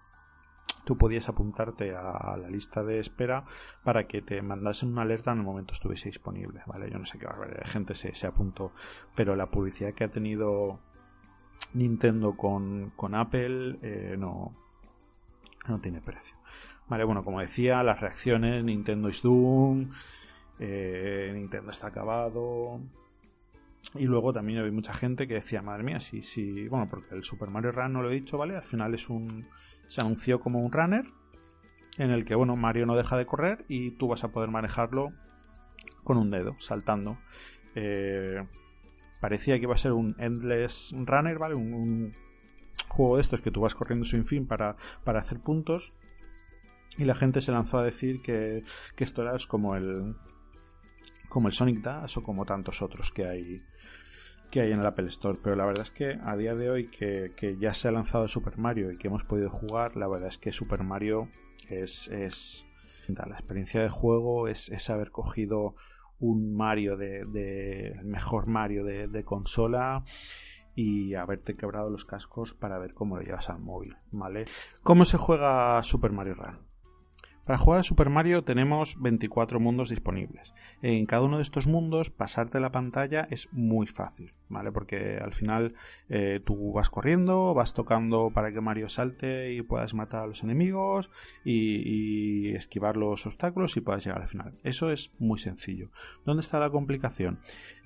tú 0.83 0.97
podías 0.97 1.29
apuntarte 1.29 1.95
a 1.95 2.35
la 2.37 2.49
lista 2.49 2.83
de 2.83 2.99
espera 2.99 3.45
para 3.83 4.07
que 4.07 4.21
te 4.21 4.41
mandasen 4.41 4.91
una 4.91 5.03
alerta 5.03 5.31
en 5.31 5.39
el 5.39 5.43
momento 5.45 5.73
estuviese 5.73 6.09
disponible, 6.09 6.61
¿vale? 6.65 6.89
Yo 6.89 6.97
no 6.97 7.05
sé 7.05 7.17
qué 7.17 7.27
gente 7.65 7.95
se, 7.95 8.15
se 8.15 8.27
apuntó, 8.27 8.73
pero 9.15 9.35
la 9.35 9.51
publicidad 9.51 9.93
que 9.93 10.03
ha 10.03 10.11
tenido 10.11 10.79
Nintendo 11.73 12.35
con, 12.35 12.93
Apple 13.13 13.79
eh, 13.81 14.15
no, 14.17 14.53
no 15.67 15.79
tiene 15.79 16.01
precio. 16.01 16.35
Vale, 16.87 17.03
bueno, 17.03 17.23
como 17.23 17.39
decía, 17.39 17.83
las 17.83 18.01
reacciones, 18.01 18.63
Nintendo 18.63 19.09
is 19.09 19.21
Doom, 19.21 19.91
eh, 20.59 21.31
Nintendo 21.33 21.71
está 21.71 21.87
acabado. 21.87 22.81
Y 23.95 24.05
luego 24.05 24.33
también 24.33 24.59
había 24.59 24.71
mucha 24.71 24.93
gente 24.93 25.27
que 25.27 25.35
decía, 25.35 25.61
madre 25.61 25.83
mía, 25.83 25.99
sí, 25.99 26.21
sí, 26.21 26.67
bueno, 26.67 26.87
porque 26.89 27.15
el 27.15 27.23
Super 27.23 27.49
Mario 27.49 27.71
Run 27.71 27.93
no 27.93 28.01
lo 28.01 28.11
he 28.11 28.15
dicho, 28.15 28.37
¿vale? 28.37 28.55
Al 28.55 28.63
final 28.63 28.93
es 28.93 29.09
un. 29.09 29.47
se 29.87 30.01
anunció 30.01 30.39
como 30.39 30.59
un 30.59 30.71
runner 30.71 31.05
en 31.97 32.11
el 32.11 32.25
que, 32.25 32.35
bueno, 32.35 32.55
Mario 32.55 32.85
no 32.85 32.95
deja 32.95 33.17
de 33.17 33.25
correr 33.25 33.65
y 33.67 33.91
tú 33.91 34.07
vas 34.07 34.23
a 34.23 34.31
poder 34.31 34.49
manejarlo 34.49 35.11
con 36.03 36.17
un 36.17 36.29
dedo, 36.29 36.55
saltando. 36.59 37.17
Eh, 37.75 38.45
parecía 39.19 39.57
que 39.57 39.63
iba 39.63 39.75
a 39.75 39.77
ser 39.77 39.93
un 39.93 40.15
Endless 40.19 40.93
Runner, 40.93 41.37
¿vale? 41.37 41.55
un 41.55 42.15
juego 42.87 43.15
de 43.15 43.21
estos 43.21 43.41
que 43.41 43.51
tú 43.51 43.61
vas 43.61 43.75
corriendo 43.75 44.05
sin 44.05 44.25
fin 44.25 44.47
para, 44.47 44.75
para 45.03 45.19
hacer 45.19 45.39
puntos. 45.39 45.93
Y 46.97 47.05
la 47.05 47.15
gente 47.15 47.41
se 47.41 47.51
lanzó 47.51 47.79
a 47.79 47.83
decir 47.83 48.21
que, 48.21 48.63
esto 48.97 49.21
era 49.21 49.35
como 49.47 49.75
el 49.75 50.15
como 51.29 51.47
el 51.47 51.53
Sonic 51.53 51.81
Dash 51.81 52.17
o 52.17 52.23
como 52.23 52.45
tantos 52.45 52.81
otros 52.81 53.11
que 53.11 53.25
hay 53.25 53.63
que 54.51 54.59
hay 54.59 54.73
en 54.73 54.79
el 54.79 54.85
Apple 54.85 55.07
Store. 55.07 55.39
Pero 55.41 55.55
la 55.55 55.65
verdad 55.65 55.83
es 55.83 55.91
que 55.91 56.19
a 56.21 56.35
día 56.35 56.53
de 56.55 56.69
hoy 56.69 56.89
que, 56.89 57.57
ya 57.57 57.73
se 57.73 57.87
ha 57.87 57.91
lanzado 57.91 58.27
Super 58.27 58.57
Mario 58.57 58.91
y 58.91 58.97
que 58.97 59.07
hemos 59.07 59.23
podido 59.23 59.49
jugar, 59.49 59.95
la 59.95 60.09
verdad 60.09 60.27
es 60.27 60.37
que 60.37 60.51
Super 60.51 60.83
Mario 60.83 61.29
es, 61.69 62.09
es 62.09 62.65
la 63.07 63.35
experiencia 63.35 63.81
de 63.81 63.89
juego 63.89 64.49
es, 64.49 64.69
es 64.69 64.89
haber 64.89 65.11
cogido 65.11 65.75
un 66.19 66.53
Mario 66.53 66.97
de, 66.97 67.21
el 67.97 68.05
mejor 68.05 68.47
Mario 68.47 68.83
de 68.83 69.23
consola 69.23 70.03
y 70.75 71.15
haberte 71.15 71.55
quebrado 71.55 71.89
los 71.89 72.05
cascos 72.05 72.53
para 72.53 72.77
ver 72.79 72.93
cómo 72.93 73.17
lo 73.17 73.23
llevas 73.23 73.49
al 73.49 73.59
móvil, 73.59 73.97
¿vale? 74.11 74.45
¿Cómo 74.83 75.05
se 75.05 75.17
juega 75.17 75.81
Super 75.83 76.11
Mario 76.11 76.35
Run? 76.35 76.71
Para 77.45 77.57
jugar 77.57 77.79
a 77.79 77.83
Super 77.83 78.09
Mario 78.09 78.43
tenemos 78.43 79.01
24 79.01 79.59
mundos 79.59 79.89
disponibles. 79.89 80.53
En 80.83 81.07
cada 81.07 81.23
uno 81.23 81.37
de 81.37 81.43
estos 81.43 81.65
mundos 81.65 82.11
pasarte 82.11 82.59
la 82.59 82.71
pantalla 82.71 83.27
es 83.31 83.49
muy 83.51 83.87
fácil, 83.87 84.33
¿vale? 84.47 84.71
Porque 84.71 85.17
al 85.17 85.33
final 85.33 85.73
eh, 86.07 86.39
tú 86.45 86.71
vas 86.71 86.91
corriendo, 86.91 87.53
vas 87.55 87.73
tocando 87.73 88.29
para 88.31 88.53
que 88.53 88.61
Mario 88.61 88.89
salte 88.89 89.53
y 89.53 89.63
puedas 89.63 89.95
matar 89.95 90.21
a 90.21 90.27
los 90.27 90.43
enemigos 90.43 91.09
y, 91.43 92.49
y 92.49 92.55
esquivar 92.55 92.95
los 92.95 93.25
obstáculos 93.25 93.75
y 93.75 93.81
puedas 93.81 94.05
llegar 94.05 94.21
al 94.21 94.29
final. 94.29 94.55
Eso 94.63 94.91
es 94.91 95.11
muy 95.17 95.39
sencillo. 95.39 95.89
¿Dónde 96.25 96.41
está 96.41 96.59
la 96.59 96.69
complicación? 96.69 97.39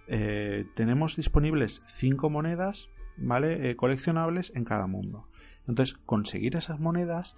Eh, 0.08 0.66
tenemos 0.76 1.16
disponibles 1.16 1.82
5 1.88 2.30
monedas, 2.30 2.90
¿vale? 3.18 3.70
Eh, 3.70 3.76
coleccionables 3.76 4.52
en 4.56 4.64
cada 4.64 4.88
mundo. 4.88 5.28
Entonces, 5.68 5.98
conseguir 6.06 6.56
esas 6.56 6.80
monedas 6.80 7.36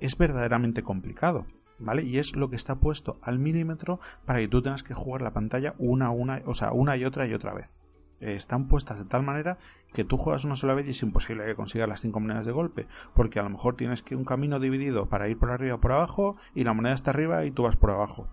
es 0.00 0.18
verdaderamente 0.18 0.82
complicado, 0.82 1.46
¿vale? 1.78 2.02
Y 2.02 2.18
es 2.18 2.36
lo 2.36 2.50
que 2.50 2.56
está 2.56 2.80
puesto 2.80 3.18
al 3.22 3.38
milímetro 3.38 3.98
para 4.26 4.40
que 4.40 4.48
tú 4.48 4.60
tengas 4.60 4.82
que 4.82 4.94
jugar 4.94 5.22
la 5.22 5.32
pantalla 5.32 5.74
una, 5.78 6.10
una, 6.10 6.42
o 6.44 6.54
sea, 6.54 6.72
una 6.72 6.96
y 6.96 7.04
otra 7.04 7.26
y 7.26 7.32
otra 7.32 7.54
vez. 7.54 7.78
Eh, 8.20 8.34
están 8.34 8.68
puestas 8.68 8.98
de 8.98 9.06
tal 9.06 9.22
manera 9.22 9.56
que 9.94 10.04
tú 10.04 10.18
juegas 10.18 10.44
una 10.44 10.56
sola 10.56 10.74
vez 10.74 10.86
y 10.86 10.90
es 10.90 11.02
imposible 11.02 11.46
que 11.46 11.56
consigas 11.56 11.88
las 11.88 12.02
5 12.02 12.20
monedas 12.20 12.44
de 12.44 12.52
golpe, 12.52 12.88
porque 13.14 13.38
a 13.38 13.42
lo 13.42 13.50
mejor 13.50 13.76
tienes 13.76 14.02
que 14.02 14.16
un 14.16 14.24
camino 14.24 14.60
dividido 14.60 15.08
para 15.08 15.28
ir 15.28 15.38
por 15.38 15.50
arriba 15.50 15.76
o 15.76 15.80
por 15.80 15.92
abajo 15.92 16.36
y 16.54 16.64
la 16.64 16.74
moneda 16.74 16.94
está 16.94 17.10
arriba 17.10 17.44
y 17.46 17.50
tú 17.50 17.62
vas 17.62 17.76
por 17.76 17.90
abajo 17.90 18.28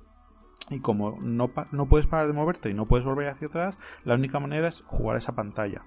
y 0.69 0.79
como 0.79 1.17
no, 1.21 1.51
no 1.71 1.87
puedes 1.87 2.07
parar 2.07 2.27
de 2.27 2.33
moverte 2.33 2.69
y 2.69 2.73
no 2.73 2.87
puedes 2.87 3.05
volver 3.05 3.27
hacia 3.27 3.47
atrás, 3.47 3.77
la 4.03 4.15
única 4.15 4.39
manera 4.39 4.67
es 4.67 4.83
jugar 4.87 5.17
esa 5.17 5.35
pantalla 5.35 5.83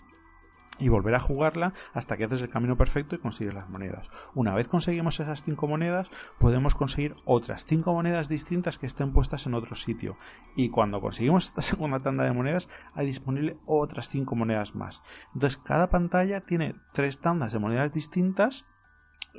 y 0.78 0.88
volver 0.88 1.14
a 1.14 1.20
jugarla 1.20 1.74
hasta 1.92 2.16
que 2.16 2.24
haces 2.24 2.42
el 2.42 2.48
camino 2.48 2.76
perfecto 2.76 3.14
y 3.14 3.18
consigues 3.18 3.54
las 3.54 3.68
monedas. 3.68 4.10
Una 4.34 4.54
vez 4.54 4.68
conseguimos 4.68 5.20
esas 5.20 5.42
cinco 5.42 5.68
monedas, 5.68 6.10
podemos 6.38 6.74
conseguir 6.74 7.14
otras 7.24 7.64
cinco 7.66 7.92
monedas 7.92 8.28
distintas 8.28 8.78
que 8.78 8.86
estén 8.86 9.12
puestas 9.12 9.46
en 9.46 9.54
otro 9.54 9.76
sitio. 9.76 10.16
Y 10.56 10.70
cuando 10.70 11.00
conseguimos 11.00 11.46
esta 11.46 11.62
segunda 11.62 12.00
tanda 12.00 12.24
de 12.24 12.32
monedas, 12.32 12.68
hay 12.94 13.06
disponible 13.06 13.58
otras 13.66 14.08
cinco 14.08 14.34
monedas 14.34 14.74
más. 14.74 15.02
Entonces, 15.34 15.60
cada 15.62 15.88
pantalla 15.88 16.40
tiene 16.40 16.74
tres 16.92 17.18
tandas 17.18 17.52
de 17.52 17.58
monedas 17.58 17.92
distintas 17.92 18.64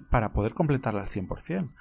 para 0.10 0.34
poder 0.34 0.54
completarla 0.54 1.02
al 1.02 1.10
100% 1.10 1.72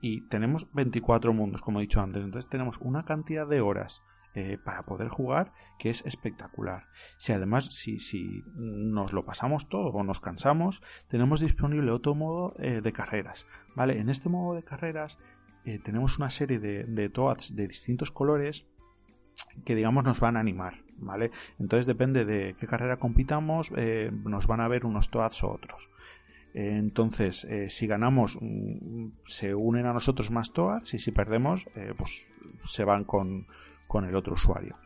y 0.00 0.22
tenemos 0.22 0.68
24 0.72 1.32
mundos, 1.32 1.62
como 1.62 1.78
he 1.78 1.82
dicho 1.82 2.00
antes. 2.00 2.22
Entonces 2.22 2.50
tenemos 2.50 2.78
una 2.78 3.04
cantidad 3.04 3.46
de 3.46 3.60
horas 3.60 4.02
eh, 4.38 4.58
para 4.62 4.84
poder 4.84 5.08
jugar 5.08 5.50
que 5.78 5.88
es 5.88 6.04
espectacular. 6.04 6.88
Si 7.16 7.32
además, 7.32 7.74
si, 7.74 7.98
si 7.98 8.44
nos 8.54 9.14
lo 9.14 9.24
pasamos 9.24 9.70
todo 9.70 9.86
o 9.86 10.04
nos 10.04 10.20
cansamos, 10.20 10.82
tenemos 11.08 11.40
disponible 11.40 11.90
otro 11.90 12.14
modo 12.14 12.54
eh, 12.58 12.82
de 12.82 12.92
carreras. 12.92 13.46
¿vale? 13.74 13.98
En 13.98 14.10
este 14.10 14.28
modo 14.28 14.54
de 14.54 14.62
carreras 14.62 15.18
eh, 15.64 15.78
tenemos 15.78 16.18
una 16.18 16.28
serie 16.28 16.58
de, 16.58 17.08
toads 17.08 17.56
de 17.56 17.66
distintos 17.66 18.10
colores 18.10 18.66
que 19.64 19.74
digamos 19.74 20.04
nos 20.04 20.20
van 20.20 20.36
a 20.36 20.40
animar, 20.40 20.82
¿vale? 20.98 21.30
Entonces 21.58 21.86
depende 21.86 22.26
de 22.26 22.56
qué 22.58 22.66
carrera 22.66 22.98
compitamos, 22.98 23.70
nos 23.70 24.46
van 24.46 24.60
a 24.60 24.68
ver 24.68 24.86
unos 24.86 25.10
toads 25.10 25.44
o 25.44 25.50
otros. 25.50 25.90
Entonces, 26.58 27.46
si 27.68 27.86
ganamos, 27.86 28.38
mm, 28.40 29.08
se 29.24 29.54
unen 29.54 29.84
a 29.86 29.92
nosotros 29.92 30.30
más 30.30 30.52
toads 30.52 30.94
y 30.94 30.98
si 30.98 31.12
perdemos, 31.12 31.66
pues 31.98 32.32
se 32.64 32.84
van 32.84 33.04
con, 33.04 33.46
con 33.86 34.04
el 34.04 34.16
otro 34.16 34.34
usuario. 34.34 34.76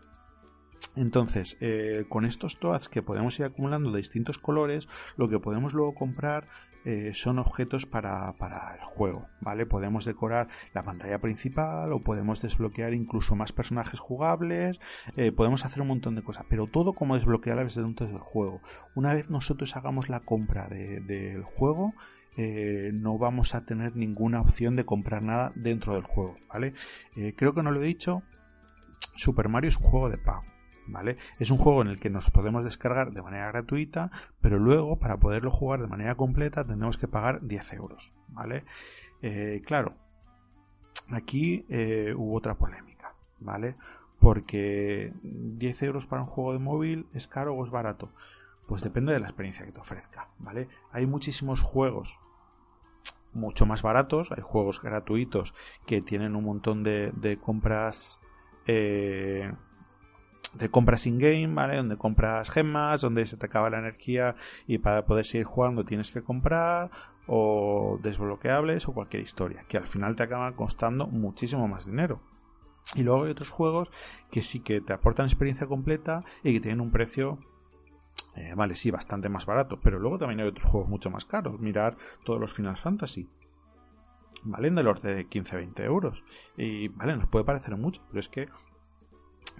Entonces, 0.96 1.56
eh, 1.61 2.04
con 2.09 2.24
estos 2.24 2.59
TOADs 2.59 2.88
que 2.88 3.02
podemos 3.02 3.38
ir 3.38 3.44
acumulando 3.44 3.90
de 3.92 3.98
distintos 3.98 4.38
colores, 4.38 4.88
lo 5.16 5.28
que 5.28 5.38
podemos 5.38 5.72
luego 5.72 5.94
comprar 5.94 6.48
eh, 6.85 7.12
son 7.14 7.38
objetos 7.38 7.87
para, 7.87 8.35
el 8.75 8.85
juego, 8.85 9.29
¿vale? 9.40 9.66
Podemos 9.66 10.05
decorar 10.05 10.49
la 10.73 10.83
pantalla 10.83 11.19
principal 11.19 11.93
o 11.93 12.03
podemos 12.03 12.40
desbloquear 12.40 12.95
incluso 12.95 13.37
más 13.37 13.53
personajes 13.53 14.01
jugables, 14.01 14.81
eh, 15.16 15.33
podemos 15.33 15.64
hacer 15.64 15.83
un 15.83 15.88
montón 15.88 16.14
de 16.14 16.23
cosas, 16.23 16.47
pero 16.49 16.66
todo 16.66 16.93
como 16.93 17.14
desbloquear 17.14 17.62
desde 17.64 17.83
dentro 17.83 18.07
del 18.07 18.19
juego. 18.19 18.61
Una 18.95 19.14
vez 19.14 19.31
nosotros 19.31 19.77
hagamos 19.77 20.09
la 20.09 20.21
compra 20.21 20.69
del 20.69 21.43
juego, 21.43 21.95
no 22.37 23.19
vamos 23.19 23.55
a 23.55 23.66
tener 23.66 23.97
ninguna 23.97 24.40
opción 24.40 24.75
de 24.75 24.87
comprar 24.87 25.23
nada 25.23 25.53
dentro 25.57 25.95
del 25.95 26.05
juego, 26.05 26.37
¿vale? 26.49 26.73
creo 27.37 27.53
que 27.55 27.62
no 27.62 27.71
lo 27.71 27.83
he 27.83 27.87
dicho, 27.87 28.23
Super 29.16 29.49
Mario 29.49 29.69
es 29.69 29.77
un 29.77 29.83
juego 29.83 30.09
de 30.09 30.16
pago. 30.16 30.50
¿Vale? 30.90 31.18
Es 31.38 31.50
un 31.50 31.59
juego 31.59 31.83
en 31.83 31.88
el 31.88 32.00
que 32.00 32.11
nos 32.11 32.31
podemos 32.31 32.64
descargar 32.64 33.12
de 33.12 33.22
manera 33.22 33.46
gratuita, 33.48 34.11
pero 34.40 34.59
luego 34.59 34.98
para 34.98 35.18
poderlo 35.18 35.50
jugar 35.50 35.81
de 35.81 35.87
manera 35.87 36.16
completa 36.16 36.64
tendremos 36.64 36.98
que 36.98 37.07
pagar 37.07 37.40
10 37.42 37.72
euros. 37.74 38.12
¿vale? 38.29 38.64
Eh, 39.22 39.62
claro, 39.64 39.94
aquí 41.11 41.64
eh, 41.68 42.14
hubo 42.16 42.35
otra 42.35 42.57
polémica, 42.57 43.14
¿vale? 43.38 43.76
Porque 44.18 45.12
10 45.22 45.83
euros 45.85 46.07
para 46.07 46.22
un 46.22 46.29
juego 46.29 46.53
de 46.53 46.59
móvil 46.59 47.07
es 47.14 47.29
caro 47.29 47.55
o 47.55 47.64
es 47.64 47.70
barato. 47.70 48.11
Pues 48.66 48.83
depende 48.83 49.12
de 49.12 49.20
la 49.20 49.26
experiencia 49.26 49.64
que 49.64 49.72
te 49.72 49.81
ofrezca, 49.81 50.29
¿vale? 50.38 50.68
Hay 50.92 51.07
muchísimos 51.07 51.61
juegos 51.61 52.20
mucho 53.33 53.64
más 53.64 53.83
baratos, 53.83 54.33
hay 54.33 54.42
juegos 54.42 54.83
gratuitos 54.83 55.55
que 55.87 56.03
tienen 56.03 56.35
un 56.35 56.44
montón 56.44 56.83
de, 56.83 57.12
de 57.14 57.38
compras 57.38 58.18
eh, 58.66 59.53
de 60.55 60.69
compras 60.69 61.07
in-game, 61.07 61.55
¿vale? 61.55 61.77
Donde 61.77 61.97
compras 61.97 62.51
gemas, 62.51 63.01
donde 63.01 63.27
se 63.27 63.37
te 63.37 63.47
acaba 63.47 63.71
la 63.71 63.79
energía 63.79 64.35
y 64.67 64.79
para 64.79 65.05
poder 65.07 65.25
seguir 65.25 65.47
jugando 65.47 65.85
tienes 65.85 66.11
que 66.11 66.23
comprar, 66.23 66.91
o 67.27 67.99
desbloqueables, 68.03 68.89
o 68.89 68.93
cualquier 68.93 69.23
historia, 69.23 69.65
que 69.69 69.77
al 69.77 69.87
final 69.87 70.17
te 70.17 70.25
acaban 70.25 70.55
costando 70.55 71.07
muchísimo 71.07 71.69
más 71.69 71.87
dinero. 71.87 72.21
Y 72.95 73.03
luego 73.03 73.25
hay 73.25 73.31
otros 73.31 73.51
juegos 73.51 73.93
que 74.31 74.43
sí 74.43 74.61
que 74.61 74.81
te 74.81 74.93
aportan 74.93 75.27
experiencia 75.27 75.67
completa 75.67 76.25
y 76.43 76.53
que 76.55 76.61
tienen 76.61 76.81
un 76.81 76.91
precio 76.91 77.39
eh, 78.37 78.55
vale, 78.55 78.77
sí, 78.77 78.91
bastante 78.91 79.29
más 79.29 79.47
barato, 79.47 79.79
pero 79.81 79.99
luego 79.99 80.19
también 80.19 80.41
hay 80.41 80.47
otros 80.47 80.71
juegos 80.71 80.89
mucho 80.89 81.11
más 81.11 81.25
caros. 81.25 81.61
Mirar 81.61 81.97
todos 82.25 82.41
los 82.41 82.53
Final 82.53 82.77
Fantasy 82.77 83.29
valen 84.43 84.75
del 84.75 84.87
orden 84.87 85.17
de 85.17 85.29
15-20 85.29 85.85
euros. 85.85 86.25
Y 86.57 86.89
vale, 86.89 87.17
nos 87.17 87.27
puede 87.27 87.45
parecer 87.45 87.77
mucho, 87.77 88.03
pero 88.09 88.21
es 88.21 88.29
que 88.29 88.49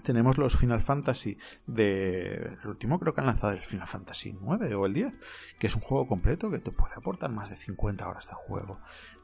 tenemos 0.03 0.37
los 0.37 0.55
Final 0.55 0.81
Fantasy 0.81 1.37
de 1.67 2.57
el 2.61 2.67
último 2.67 2.99
creo 2.99 3.13
que 3.13 3.21
han 3.21 3.27
lanzado 3.27 3.53
el 3.53 3.59
Final 3.59 3.87
Fantasy 3.87 4.35
9 4.39 4.75
o 4.75 4.85
el 4.85 4.93
10 4.93 5.17
que 5.59 5.67
es 5.67 5.75
un 5.75 5.81
juego 5.81 6.07
completo 6.07 6.49
que 6.49 6.59
te 6.59 6.71
puede 6.71 6.93
aportar 6.95 7.31
más 7.31 7.49
de 7.49 7.55
50 7.55 8.07
horas 8.07 8.27
de 8.27 8.33
juego. 8.33 8.79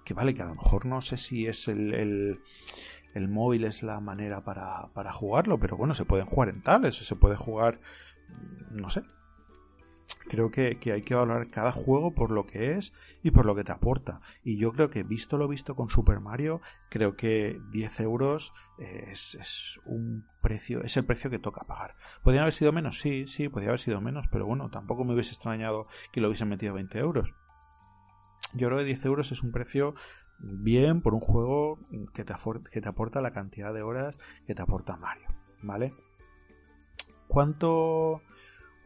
Que 0.06 0.14
vale 0.14 0.34
que 0.34 0.42
a 0.42 0.46
lo 0.46 0.56
mejor 0.56 0.86
no 0.86 1.02
sé 1.02 1.18
si 1.18 1.48
es 1.48 1.68
el, 1.68 1.94
el, 3.14 3.28
móvil 3.28 3.66
es 3.66 3.84
la 3.84 4.00
manera 4.00 4.44
para, 4.44 4.88
para 4.94 5.12
jugarlo 5.12 5.60
pero 5.60 5.76
bueno 5.76 5.96
se 5.96 6.06
pueden 6.06 6.28
jugar 6.28 6.50
en 6.50 6.62
tales 6.62 6.96
se 6.96 7.16
puede 7.16 7.36
jugar 7.36 7.80
no 8.70 8.90
sé 8.90 9.02
creo 10.28 10.52
que, 10.52 10.78
hay 10.92 11.02
que 11.02 11.16
valorar 11.16 11.50
cada 11.50 11.72
juego 11.72 12.14
por 12.14 12.32
lo 12.32 12.46
que 12.46 12.74
es 12.74 12.94
y 13.24 13.32
por 13.32 13.46
lo 13.46 13.56
que 13.56 13.64
te 13.64 13.72
aporta. 13.72 14.22
Y 14.44 14.58
yo 14.58 14.72
creo 14.74 14.90
que 14.90 15.04
visto 15.04 15.38
lo 15.38 15.48
visto 15.48 15.76
con 15.76 15.90
Super 15.90 16.20
Mario, 16.20 16.62
creo 16.90 17.16
que 17.16 17.60
10 17.72 18.00
euros 18.02 18.54
es, 18.78 19.80
un 19.86 20.26
precio, 20.42 20.82
es 20.82 20.98
el 20.98 21.06
precio 21.06 21.30
que 21.30 21.40
toca 21.40 21.66
pagar. 21.66 21.96
¿Podrían 22.24 22.44
haber 22.44 22.54
sido 22.54 22.72
menos? 22.72 23.00
Sí, 23.00 23.28
sí, 23.28 23.50
podría 23.50 23.70
haber 23.70 23.80
sido 23.80 24.02
menos, 24.02 24.28
pero 24.28 24.46
bueno, 24.46 24.70
tampoco 24.70 25.04
me 25.04 25.14
hubiese 25.14 25.32
extrañado 25.32 25.88
que 26.12 26.22
lo 26.22 26.28
hubiesen 26.28 26.50
metido 26.50 26.74
20 26.74 26.98
euros. 27.00 27.34
Yo 28.54 28.68
creo 28.68 28.80
que 28.80 28.86
10 28.86 29.06
euros 29.06 29.32
es 29.32 29.44
un 29.44 29.52
precio 29.52 29.96
bien 30.40 31.02
por 31.02 31.14
un 31.14 31.20
juego 31.20 31.80
que 32.14 32.24
te, 32.24 32.34
que 32.72 32.82
te 32.82 32.90
aporta 32.90 33.22
la 33.22 33.32
cantidad 33.32 33.74
de 33.74 33.82
horas 33.82 34.18
que 34.46 34.54
te 34.54 34.62
aporta 34.62 34.96
Mario, 34.96 35.28
¿vale? 35.64 35.94
¿Cuánto 37.28 38.22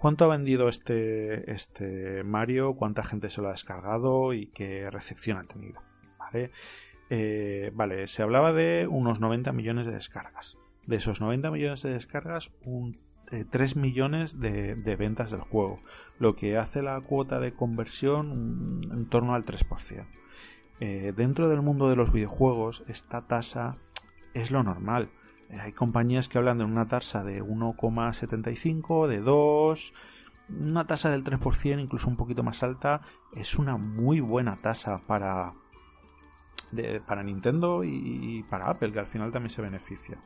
¿Cuánto 0.02 0.26
ha 0.26 0.30
vendido 0.36 0.68
este, 0.68 1.52
este 1.52 2.24
Mario? 2.24 2.74
¿Cuánta 2.74 3.04
gente 3.04 3.30
se 3.30 3.40
lo 3.40 3.50
ha 3.50 3.52
descargado? 3.52 4.34
¿Y 4.34 4.48
qué 4.48 4.90
recepción 4.90 5.38
ha 5.38 5.44
tenido? 5.44 5.84
¿Vale? 6.18 6.50
Eh, 7.12 7.72
vale, 7.76 8.08
se 8.08 8.24
hablaba 8.24 8.52
de 8.52 8.88
unos 8.90 9.20
90 9.20 9.54
millones 9.54 9.86
de 9.86 9.92
descargas. 9.92 10.58
De 10.88 10.96
esos 10.96 11.22
90 11.22 11.52
millones 11.52 11.84
de 11.84 11.94
descargas, 11.94 12.52
un, 12.64 12.98
3 13.52 13.76
eh, 13.76 13.80
millones 13.80 14.40
de, 14.40 14.74
ventas 14.98 15.30
del 15.30 15.42
juego, 15.42 15.80
lo 16.18 16.36
que 16.36 16.58
hace 16.58 16.82
la 16.82 17.00
cuota 17.02 17.40
de 17.40 17.54
conversión 17.54 18.82
en 18.92 19.06
torno 19.08 19.36
al 19.36 19.46
3%. 19.46 20.08
Eh, 20.80 21.14
dentro 21.16 21.48
del 21.48 21.62
mundo 21.62 21.92
de 21.92 21.96
los 21.96 22.12
videojuegos, 22.12 22.84
esta 22.88 23.28
tasa 23.28 23.78
es 24.34 24.50
lo 24.50 24.64
normal. 24.64 25.12
Hay 25.60 25.74
compañías 25.74 26.30
que 26.30 26.38
hablan 26.38 26.60
de 26.60 26.64
una 26.64 26.88
tasa 26.88 27.24
de 27.24 27.44
1,75, 27.44 29.08
de 29.08 29.20
2, 29.20 29.94
una 30.50 30.88
tasa 30.88 31.10
del 31.10 31.24
3%, 31.24 31.82
incluso 31.82 32.08
un 32.08 32.18
poquito 32.18 32.44
más 32.44 32.64
alta. 32.64 33.02
Es 33.36 33.58
una 33.58 33.78
muy 33.78 34.22
buena 34.22 34.62
tasa 34.62 35.00
para, 35.08 35.54
para 37.06 37.24
Nintendo 37.24 37.84
y 37.84 38.44
para 38.50 38.70
Apple, 38.70 38.94
que 38.94 39.00
al 39.00 39.08
final 39.08 39.32
también 39.32 39.52
se 39.52 39.62
beneficia. 39.62 40.18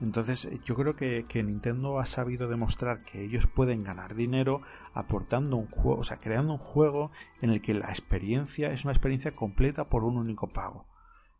Entonces, 0.00 0.48
yo 0.64 0.76
creo 0.76 0.94
que, 0.94 1.24
que, 1.26 1.42
Nintendo 1.42 1.98
ha 1.98 2.06
sabido 2.06 2.48
demostrar 2.48 3.04
que 3.04 3.24
ellos 3.24 3.46
pueden 3.46 3.82
ganar 3.82 4.14
dinero 4.14 4.62
aportando 4.94 5.56
un 5.56 5.68
juego, 5.68 6.00
o 6.00 6.04
sea, 6.04 6.18
creando 6.18 6.52
un 6.52 6.58
juego 6.58 7.10
en 7.40 7.50
el 7.50 7.60
que 7.60 7.74
la 7.74 7.88
experiencia 7.88 8.70
es 8.70 8.84
una 8.84 8.92
experiencia 8.92 9.34
completa 9.34 9.88
por 9.88 10.04
un 10.04 10.16
único 10.16 10.46
pago. 10.46 10.86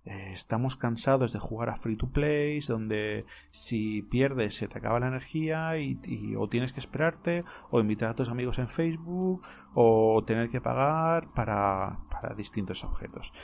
Eh, 0.08 0.32
estamos 0.32 0.76
cansados 0.76 1.34
de 1.34 1.38
jugar 1.38 1.68
a 1.68 1.76
free 1.76 1.96
to 1.96 2.08
play, 2.08 2.60
donde 2.60 3.26
si 3.50 4.00
pierdes 4.00 4.54
se 4.54 4.66
te 4.66 4.78
acaba 4.78 4.98
la 4.98 5.08
energía 5.08 5.76
y, 5.78 5.98
o 6.34 6.48
tienes 6.48 6.72
que 6.72 6.80
esperarte, 6.80 7.44
o 7.70 7.78
invitar 7.78 8.08
a 8.08 8.14
tus 8.14 8.30
amigos 8.30 8.58
en 8.58 8.68
Facebook, 8.68 9.42
o 9.74 10.24
tener 10.26 10.48
que 10.48 10.62
pagar 10.62 11.30
para, 11.34 11.98
para 12.10 12.34
distintos 12.34 12.84
objetos. 12.84 13.34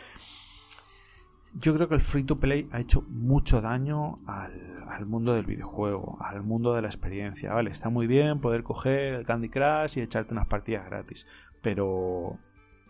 Yo 1.53 1.75
creo 1.75 1.87
que 1.87 1.97
el 1.97 2.01
free 2.01 2.25
to 2.25 2.41
play 2.41 2.67
ha 2.73 2.81
hecho 2.81 3.03
mucho 3.11 3.61
daño 3.61 4.21
al, 4.27 4.83
al, 4.89 5.05
mundo 5.05 5.35
del 5.35 5.45
videojuego, 5.45 6.17
al 6.23 6.43
mundo 6.43 6.73
de 6.73 6.81
la 6.81 6.89
experiencia. 6.89 7.53
Vale, 7.53 7.73
está 7.73 7.91
muy 7.91 8.07
bien 8.07 8.41
poder 8.41 8.63
coger 8.63 9.13
el 9.13 9.27
Candy 9.27 9.51
Crush 9.51 9.99
y 9.99 10.01
echarte 10.01 10.33
unas 10.33 10.47
partidas 10.47 10.87
gratis, 10.87 11.27
pero 11.61 12.39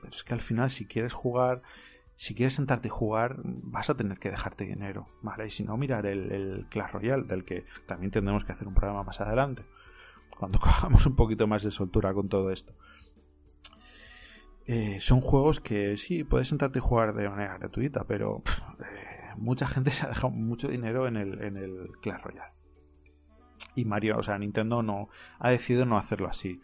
es 0.09 0.23
que 0.23 0.35
al 0.35 0.41
final 0.41 0.71
si 0.71 0.87
quieres 0.87 1.13
jugar 1.13 1.63
si 2.17 2.35
quieres 2.35 2.55
sentarte 2.55 2.89
y 2.89 2.91
jugar, 2.91 3.37
vas 3.45 3.91
a 3.91 3.97
tener 3.97 4.19
que 4.19 4.31
dejarte 4.31 4.65
dinero, 4.65 5.09
¿vale? 5.23 5.47
Y 5.47 5.51
si 5.51 5.65
no, 5.65 5.77
mirar 5.77 6.07
el, 6.07 6.67
Clash 6.71 6.93
Royale, 6.93 7.25
del 7.25 7.45
que 7.45 7.65
también 7.87 8.11
tendremos 8.11 8.45
que 8.45 8.53
hacer 8.53 8.69
un 8.69 8.75
programa 8.75 9.03
más 9.03 9.21
adelante, 9.21 9.65
cuando 10.39 10.59
cojamos 10.61 11.07
un 11.07 11.17
poquito 11.17 11.47
más 11.47 11.63
de 11.63 11.71
soltura 11.71 12.15
con 12.15 12.29
todo 12.29 12.51
esto. 12.51 12.75
Eh, 14.67 14.99
son 15.01 15.21
juegos 15.21 15.61
que 15.61 15.97
sí, 15.97 16.25
puedes 16.25 16.49
sentarte 16.49 16.79
y 16.79 16.83
jugar 16.83 17.15
de 17.15 17.29
manera 17.29 17.59
gratuita, 17.59 18.05
pero 18.05 18.43
eh, 18.81 19.33
mucha 19.37 19.67
gente 19.67 19.91
se 19.91 20.07
ha 20.07 20.09
dejado 20.09 20.31
mucho 20.31 20.69
dinero 20.69 21.07
en 21.09 21.17
el, 21.17 21.43
en 21.43 21.57
el 21.57 21.89
Clash 22.01 22.23
Royale. 22.23 22.53
Y 23.75 23.85
Mario, 23.85 24.19
o 24.19 24.23
sea, 24.23 24.39
Nintendo 24.39 24.83
no 24.83 25.09
ha 25.41 25.51
decidido 25.51 25.85
no 25.85 25.99
hacerlo 25.99 26.29
así 26.29 26.61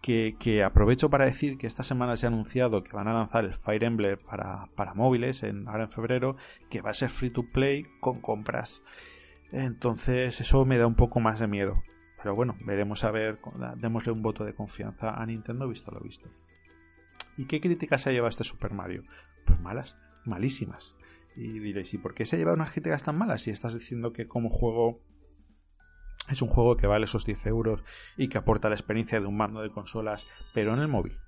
que, 0.00 0.62
aprovecho 0.64 1.10
para 1.10 1.24
decir 1.24 1.58
que 1.58 1.66
esta 1.66 1.84
semana 1.84 2.16
se 2.16 2.26
ha 2.26 2.28
anunciado 2.28 2.84
que 2.84 2.92
van 2.92 3.08
a 3.08 3.14
lanzar 3.14 3.44
el 3.44 3.54
Fire 3.54 3.84
Emblem 3.84 4.18
para, 4.18 4.94
móviles 4.94 5.42
en, 5.42 5.68
ahora 5.68 5.84
en 5.84 5.90
febrero, 5.90 6.36
que 6.70 6.80
va 6.80 6.90
a 6.90 6.94
ser 6.94 7.10
free 7.10 7.30
to 7.30 7.42
play 7.42 7.86
con 8.00 8.20
compras. 8.20 8.82
Entonces 9.52 10.40
eso 10.40 10.64
me 10.64 10.78
da 10.78 10.86
un 10.86 10.94
poco 10.94 11.20
más 11.20 11.40
de 11.40 11.46
miedo. 11.46 11.82
Pero 12.22 12.34
bueno, 12.34 12.56
veremos 12.64 13.04
a 13.04 13.10
ver, 13.10 13.38
démosle 13.76 14.12
un 14.12 14.22
voto 14.22 14.44
de 14.44 14.54
confianza 14.54 15.14
a 15.14 15.24
Nintendo 15.26 15.68
visto 15.68 15.92
lo 15.92 16.00
visto. 16.00 16.28
¿Y 17.36 17.46
qué 17.46 17.60
críticas 17.60 18.02
se 18.02 18.10
ha 18.10 18.12
llevado 18.12 18.30
este 18.30 18.44
Super 18.44 18.72
Mario? 18.72 19.04
Pues 19.44 19.60
malas, 19.60 19.96
malísimas. 20.24 20.96
Y 21.36 21.60
diréis, 21.60 21.94
¿y 21.94 21.98
por 21.98 22.14
qué 22.14 22.26
se 22.26 22.34
ha 22.34 22.38
llevado 22.38 22.56
unas 22.56 22.72
críticas 22.72 23.04
tan 23.04 23.16
malas 23.16 23.42
si 23.42 23.50
estás 23.50 23.74
diciendo 23.74 24.12
que 24.12 24.26
como 24.26 24.50
juego 24.50 25.00
es 26.28 26.42
un 26.42 26.48
juego 26.48 26.76
que 26.76 26.86
vale 26.86 27.06
esos 27.06 27.24
10 27.24 27.46
euros 27.46 27.84
y 28.16 28.28
que 28.28 28.38
aporta 28.38 28.68
la 28.68 28.74
experiencia 28.74 29.20
de 29.20 29.26
un 29.26 29.36
mando 29.36 29.62
de 29.62 29.70
consolas, 29.70 30.26
pero 30.54 30.74
en 30.74 30.80
el 30.80 30.88
móvil. 30.88 31.18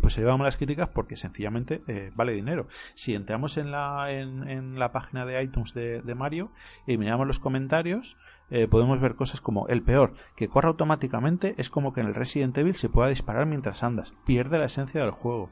Pues 0.00 0.14
se 0.14 0.20
lleva 0.20 0.36
malas 0.36 0.56
críticas 0.56 0.88
porque 0.88 1.16
sencillamente 1.16 1.82
eh, 1.86 2.10
vale 2.14 2.32
dinero. 2.32 2.68
Si 2.94 3.14
entramos 3.14 3.56
en 3.56 3.70
la, 3.70 4.10
en, 4.12 4.78
la 4.78 4.92
página 4.92 5.26
de 5.26 5.42
iTunes 5.42 5.74
de, 5.74 6.14
Mario 6.14 6.52
y 6.86 6.96
miramos 6.96 7.26
los 7.26 7.38
comentarios, 7.38 8.16
eh, 8.50 8.66
podemos 8.68 9.00
ver 9.00 9.14
cosas 9.14 9.40
como 9.40 9.68
el 9.68 9.82
peor, 9.82 10.14
que 10.36 10.48
corre 10.48 10.68
automáticamente 10.68 11.54
es 11.58 11.70
como 11.70 11.92
que 11.92 12.00
en 12.00 12.06
el 12.06 12.14
Resident 12.14 12.56
Evil 12.56 12.76
se 12.76 12.88
pueda 12.88 13.08
disparar 13.08 13.46
mientras 13.46 13.82
andas. 13.82 14.14
Pierde 14.24 14.58
la 14.58 14.66
esencia 14.66 15.02
del 15.02 15.10
juego. 15.10 15.50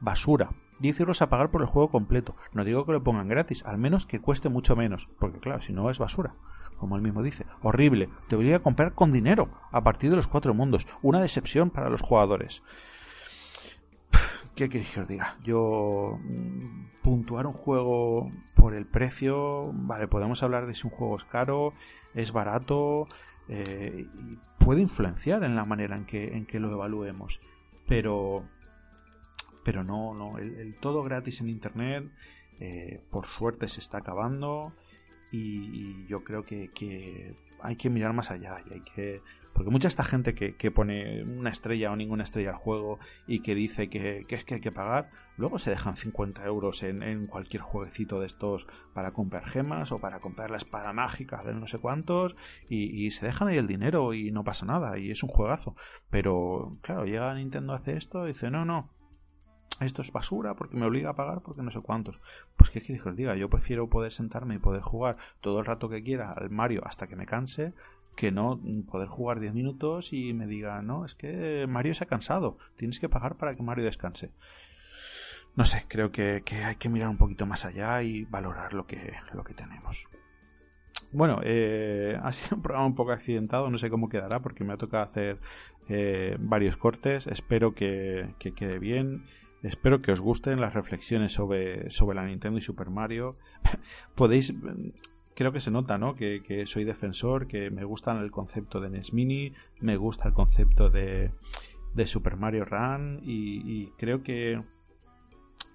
Basura. 0.00 0.50
10 0.80 1.00
euros 1.00 1.22
a 1.22 1.28
pagar 1.28 1.50
por 1.50 1.60
el 1.60 1.66
juego 1.66 1.90
completo. 1.90 2.34
No 2.52 2.64
digo 2.64 2.86
que 2.86 2.92
lo 2.92 3.02
pongan 3.02 3.28
gratis, 3.28 3.64
al 3.64 3.78
menos 3.78 4.06
que 4.06 4.20
cueste 4.20 4.48
mucho 4.48 4.76
menos, 4.76 5.08
porque 5.18 5.38
claro, 5.38 5.60
si 5.60 5.72
no 5.72 5.90
es 5.90 5.98
basura 5.98 6.34
como 6.80 6.96
él 6.96 7.02
mismo 7.02 7.22
dice. 7.22 7.44
Horrible. 7.62 8.08
Te 8.26 8.36
obliga 8.36 8.56
a 8.56 8.62
comprar 8.62 8.94
con 8.94 9.12
dinero 9.12 9.50
a 9.70 9.84
partir 9.84 10.08
de 10.10 10.16
los 10.16 10.26
cuatro 10.26 10.54
mundos. 10.54 10.88
Una 11.02 11.20
decepción 11.20 11.68
para 11.68 11.90
los 11.90 12.00
jugadores. 12.00 12.62
¿Qué 14.56 14.68
queréis 14.68 14.90
que 14.90 15.00
os 15.00 15.08
diga? 15.08 15.36
Yo 15.44 16.18
mm, 16.22 17.02
puntuar 17.02 17.46
un 17.46 17.52
juego 17.52 18.32
por 18.54 18.74
el 18.74 18.86
precio, 18.86 19.70
vale, 19.74 20.08
podemos 20.08 20.42
hablar 20.42 20.66
de 20.66 20.74
si 20.74 20.86
un 20.86 20.92
juego 20.92 21.16
es 21.16 21.24
caro, 21.24 21.74
es 22.14 22.32
barato, 22.32 23.06
eh, 23.48 24.06
puede 24.58 24.80
influenciar 24.80 25.44
en 25.44 25.56
la 25.56 25.64
manera 25.64 25.96
en 25.96 26.06
que, 26.06 26.36
en 26.36 26.46
que 26.46 26.60
lo 26.60 26.72
evaluemos. 26.72 27.40
Pero, 27.86 28.44
pero 29.64 29.84
no, 29.84 30.14
no, 30.14 30.38
el, 30.38 30.76
todo 30.76 31.02
gratis 31.02 31.40
en 31.40 31.48
Internet, 31.48 32.10
eh, 32.60 33.00
por 33.10 33.26
suerte 33.26 33.68
se 33.68 33.80
está 33.80 33.98
acabando 33.98 34.72
y, 35.32 36.06
yo 36.06 36.24
creo 36.24 36.44
que, 36.44 37.34
hay 37.62 37.76
que 37.76 37.90
mirar 37.90 38.14
más 38.14 38.30
allá 38.30 38.56
y 38.68 38.74
hay 38.74 38.80
que 38.80 39.22
porque 39.52 39.70
mucha 39.70 39.88
esta 39.88 40.04
gente 40.04 40.34
que, 40.34 40.70
pone 40.70 41.22
una 41.24 41.50
estrella 41.50 41.90
o 41.92 41.96
ninguna 41.96 42.24
estrella 42.24 42.50
al 42.50 42.56
juego 42.56 42.98
y 43.26 43.40
que 43.40 43.54
dice 43.54 43.90
que, 43.90 44.24
es 44.28 44.44
que 44.44 44.54
hay 44.54 44.60
que 44.60 44.72
pagar, 44.72 45.10
luego 45.36 45.58
se 45.58 45.70
dejan 45.70 45.96
50 45.96 46.44
euros 46.46 46.82
en, 46.82 47.26
cualquier 47.26 47.62
jueguecito 47.62 48.20
de 48.20 48.26
estos 48.26 48.66
para 48.94 49.12
comprar 49.12 49.44
gemas 49.44 49.92
o 49.92 49.98
para 49.98 50.20
comprar 50.20 50.50
la 50.50 50.56
espada 50.56 50.92
mágica 50.92 51.42
de 51.42 51.54
no 51.54 51.66
sé 51.66 51.78
cuántos 51.78 52.36
y, 52.68 53.04
y, 53.04 53.10
se 53.10 53.26
dejan 53.26 53.48
ahí 53.48 53.58
el 53.58 53.66
dinero 53.66 54.14
y 54.14 54.30
no 54.30 54.44
pasa 54.44 54.64
nada 54.64 54.98
y 54.98 55.10
es 55.10 55.22
un 55.22 55.28
juegazo. 55.28 55.74
Pero 56.08 56.78
claro, 56.80 57.04
llega 57.04 57.34
Nintendo 57.34 57.74
hace 57.74 57.96
esto 57.96 58.24
y 58.24 58.28
dice, 58.28 58.50
no, 58.50 58.64
no, 58.64 58.88
esto 59.80 60.02
es 60.02 60.12
basura 60.12 60.54
porque 60.54 60.76
me 60.76 60.86
obliga 60.86 61.10
a 61.10 61.14
pagar 61.14 61.40
porque 61.42 61.62
no 61.62 61.70
sé 61.70 61.80
cuántos. 61.80 62.20
Pues 62.56 62.70
qué 62.70 62.80
quieres 62.80 63.02
que 63.02 63.10
os 63.10 63.16
diga, 63.16 63.34
yo 63.36 63.48
prefiero 63.48 63.88
poder 63.88 64.12
sentarme 64.12 64.56
y 64.56 64.58
poder 64.58 64.82
jugar 64.82 65.16
todo 65.40 65.60
el 65.60 65.66
rato 65.66 65.88
que 65.88 66.02
quiera 66.02 66.32
al 66.32 66.50
Mario 66.50 66.82
hasta 66.84 67.06
que 67.06 67.16
me 67.16 67.26
canse 67.26 67.72
que 68.16 68.32
no 68.32 68.60
poder 68.90 69.08
jugar 69.08 69.40
10 69.40 69.54
minutos 69.54 70.12
y 70.12 70.34
me 70.34 70.46
diga, 70.46 70.82
no, 70.82 71.04
es 71.04 71.14
que 71.14 71.66
Mario 71.66 71.94
se 71.94 72.04
ha 72.04 72.06
cansado, 72.06 72.58
tienes 72.76 72.98
que 73.00 73.08
pagar 73.08 73.36
para 73.36 73.54
que 73.54 73.62
Mario 73.62 73.84
descanse. 73.84 74.30
No 75.56 75.64
sé, 75.64 75.84
creo 75.88 76.12
que, 76.12 76.42
hay 76.64 76.76
que 76.76 76.88
mirar 76.88 77.08
un 77.08 77.16
poquito 77.16 77.46
más 77.46 77.64
allá 77.64 78.02
y 78.02 78.24
valorar 78.24 78.74
lo 78.74 78.86
que, 78.86 79.14
lo 79.32 79.42
que 79.42 79.54
tenemos. 79.54 80.08
Bueno, 81.12 81.40
eh, 81.42 82.18
ha 82.22 82.32
sido 82.32 82.56
un 82.56 82.62
programa 82.62 82.86
un 82.86 82.94
poco 82.94 83.12
accidentado, 83.12 83.70
no 83.70 83.78
sé 83.78 83.88
cómo 83.88 84.08
quedará 84.08 84.40
porque 84.40 84.64
me 84.64 84.74
ha 84.74 84.76
tocado 84.76 85.04
hacer 85.04 85.38
eh, 85.88 86.36
varios 86.38 86.76
cortes, 86.76 87.26
espero 87.26 87.74
que 87.74 88.34
quede 88.38 88.78
bien. 88.78 89.24
Espero 89.62 90.00
que 90.00 90.12
os 90.12 90.20
gusten 90.20 90.60
las 90.60 90.72
reflexiones 90.72 91.32
sobre, 91.32 91.90
sobre 91.90 92.16
la 92.16 92.24
Nintendo 92.24 92.58
y 92.58 92.62
Super 92.62 92.88
Mario. 92.88 93.36
Podéis, 94.14 94.54
creo 95.34 95.52
que 95.52 95.60
se 95.60 95.70
nota, 95.70 95.98
¿no? 95.98 96.14
Que, 96.14 96.64
soy 96.66 96.84
defensor, 96.84 97.46
que 97.46 97.70
me 97.70 97.84
gusta 97.84 98.18
el 98.18 98.30
concepto 98.30 98.80
de 98.80 98.90
NES 98.90 99.12
Mini, 99.12 99.52
me 99.80 99.96
gusta 99.96 100.28
el 100.28 100.34
concepto 100.34 100.88
de, 100.88 101.32
de 101.94 102.06
Super 102.06 102.36
Mario 102.36 102.64
Run 102.64 103.20
y, 103.22 103.86
creo 103.98 104.22
que 104.22 104.62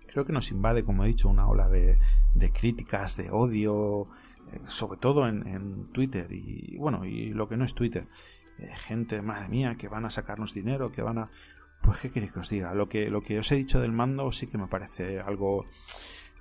creo 0.07 0.25
que 0.25 0.33
nos 0.33 0.49
invade, 0.49 0.85
como 0.85 1.03
he 1.03 1.07
dicho, 1.07 1.27
una 1.27 1.47
ola 1.47 1.67
de, 1.67 1.99
de 2.33 2.51
críticas, 2.51 3.17
de 3.17 3.29
odio, 3.31 4.05
eh, 4.53 4.59
sobre 4.67 4.97
todo 4.97 5.27
en, 5.27 5.45
en, 5.45 5.91
Twitter 5.91 6.31
y 6.31 6.77
bueno, 6.77 7.03
y 7.03 7.33
lo 7.33 7.49
que 7.49 7.57
no 7.57 7.65
es 7.65 7.75
Twitter. 7.75 8.07
Eh, 8.57 8.71
gente, 8.87 9.21
madre 9.21 9.49
mía, 9.49 9.75
que 9.75 9.89
van 9.89 10.05
a 10.05 10.09
sacarnos 10.09 10.53
dinero, 10.53 10.91
que 10.91 11.01
van 11.01 11.17
a... 11.17 11.29
Pues 11.85 11.99
qué 11.99 12.09
queréis 12.09 12.31
que 12.33 12.39
os 12.39 12.49
diga, 12.49 12.73
lo 12.73 12.89
que, 12.89 13.11
lo 13.11 13.21
que 13.21 13.37
os 13.37 13.51
he 13.51 13.55
dicho 13.55 13.79
del 13.79 13.91
mando 13.91 14.31
sí 14.31 14.47
que 14.47 14.57
me 14.57 14.67
parece 14.67 15.19
algo 15.19 15.67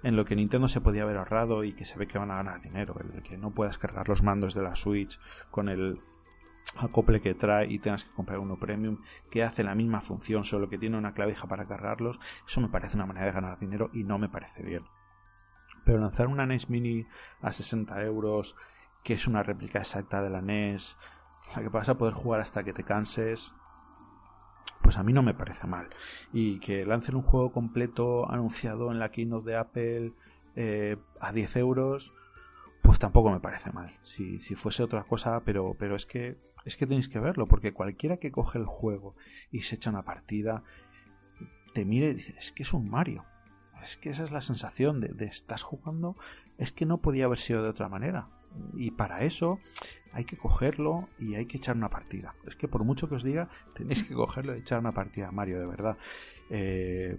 en 0.02 0.16
lo 0.16 0.24
que 0.24 0.36
Nintendo 0.36 0.68
se 0.68 0.80
podía 0.80 1.02
haber 1.02 1.18
ahorrado 1.18 1.64
y 1.64 1.74
que 1.74 1.84
se 1.84 1.98
ve 1.98 2.06
que 2.06 2.18
van 2.18 2.30
a 2.30 2.36
ganar 2.36 2.62
dinero, 2.62 2.94
el 2.98 3.22
que 3.22 3.36
no 3.36 3.50
puedas 3.50 3.76
cargar 3.76 4.08
los 4.08 4.22
mandos 4.22 4.54
de 4.54 4.62
la 4.62 4.74
Switch 4.74 5.20
con 5.50 5.68
el 5.68 6.00
acople 6.76 7.20
que 7.20 7.34
trae 7.34 7.70
y 7.70 7.78
tengas 7.78 8.04
que 8.04 8.12
comprar 8.12 8.38
uno 8.38 8.58
premium 8.58 9.02
que 9.30 9.44
hace 9.44 9.64
la 9.64 9.74
misma 9.74 10.00
función, 10.00 10.44
solo 10.44 10.70
que 10.70 10.78
tiene 10.78 10.96
una 10.96 11.12
clavija 11.12 11.46
para 11.46 11.66
cargarlos, 11.66 12.18
eso 12.46 12.62
me 12.62 12.68
parece 12.70 12.96
una 12.96 13.06
manera 13.06 13.26
de 13.26 13.32
ganar 13.32 13.58
dinero 13.58 13.90
y 13.92 14.04
no 14.04 14.18
me 14.18 14.30
parece 14.30 14.62
bien. 14.62 14.84
Pero 15.84 15.98
lanzar 15.98 16.28
una 16.28 16.46
NES 16.46 16.70
Mini 16.70 17.06
a 17.42 17.52
60 17.52 18.02
euros, 18.04 18.56
que 19.02 19.12
es 19.12 19.26
una 19.26 19.42
réplica 19.42 19.80
exacta 19.80 20.22
de 20.22 20.30
la 20.30 20.40
NES, 20.40 20.96
la 21.54 21.60
que 21.60 21.68
vas 21.68 21.90
a 21.90 21.98
poder 21.98 22.14
jugar 22.14 22.40
hasta 22.40 22.64
que 22.64 22.72
te 22.72 22.84
canses, 22.84 23.52
pues 24.82 24.98
a 24.98 25.02
mí 25.02 25.12
no 25.12 25.22
me 25.22 25.34
parece 25.34 25.66
mal. 25.66 25.88
Y 26.32 26.60
que 26.60 26.84
lancen 26.84 27.16
un 27.16 27.22
juego 27.22 27.52
completo 27.52 28.30
anunciado 28.30 28.90
en 28.92 28.98
la 28.98 29.10
keynote 29.10 29.50
de 29.50 29.56
Apple 29.56 30.12
eh, 30.56 30.96
a 31.20 31.32
10 31.32 31.56
euros, 31.56 32.12
pues 32.82 32.98
tampoco 32.98 33.30
me 33.30 33.40
parece 33.40 33.72
mal. 33.72 33.98
Si, 34.02 34.38
si, 34.40 34.54
fuese 34.54 34.82
otra 34.82 35.04
cosa, 35.04 35.40
pero, 35.44 35.74
pero 35.78 35.96
es 35.96 36.06
que 36.06 36.36
es 36.64 36.76
que 36.76 36.86
tenéis 36.86 37.08
que 37.08 37.18
verlo, 37.18 37.46
porque 37.46 37.72
cualquiera 37.72 38.18
que 38.18 38.32
coge 38.32 38.58
el 38.58 38.66
juego 38.66 39.14
y 39.50 39.62
se 39.62 39.74
echa 39.74 39.90
una 39.90 40.04
partida, 40.04 40.62
te 41.72 41.84
mire 41.84 42.08
y 42.08 42.14
dice, 42.14 42.34
es 42.38 42.52
que 42.52 42.62
es 42.62 42.72
un 42.72 42.88
Mario. 42.88 43.24
Es 43.82 43.96
que 43.98 44.10
esa 44.10 44.24
es 44.24 44.30
la 44.30 44.40
sensación 44.40 45.00
de, 45.00 45.08
de 45.08 45.26
estás 45.26 45.62
jugando, 45.62 46.16
es 46.56 46.72
que 46.72 46.86
no 46.86 46.98
podía 46.98 47.26
haber 47.26 47.38
sido 47.38 47.62
de 47.62 47.68
otra 47.68 47.88
manera. 47.88 48.28
Y 48.74 48.92
para 48.92 49.24
eso 49.24 49.58
hay 50.12 50.24
que 50.24 50.36
cogerlo 50.36 51.08
y 51.18 51.34
hay 51.34 51.46
que 51.46 51.56
echar 51.56 51.76
una 51.76 51.90
partida. 51.90 52.34
Es 52.46 52.56
que 52.56 52.68
por 52.68 52.84
mucho 52.84 53.08
que 53.08 53.16
os 53.16 53.24
diga, 53.24 53.48
tenéis 53.74 54.04
que 54.04 54.14
cogerlo 54.14 54.54
y 54.54 54.60
echar 54.60 54.80
una 54.80 54.92
partida, 54.92 55.30
Mario, 55.32 55.58
de 55.58 55.66
verdad. 55.66 55.96
Eh, 56.50 57.18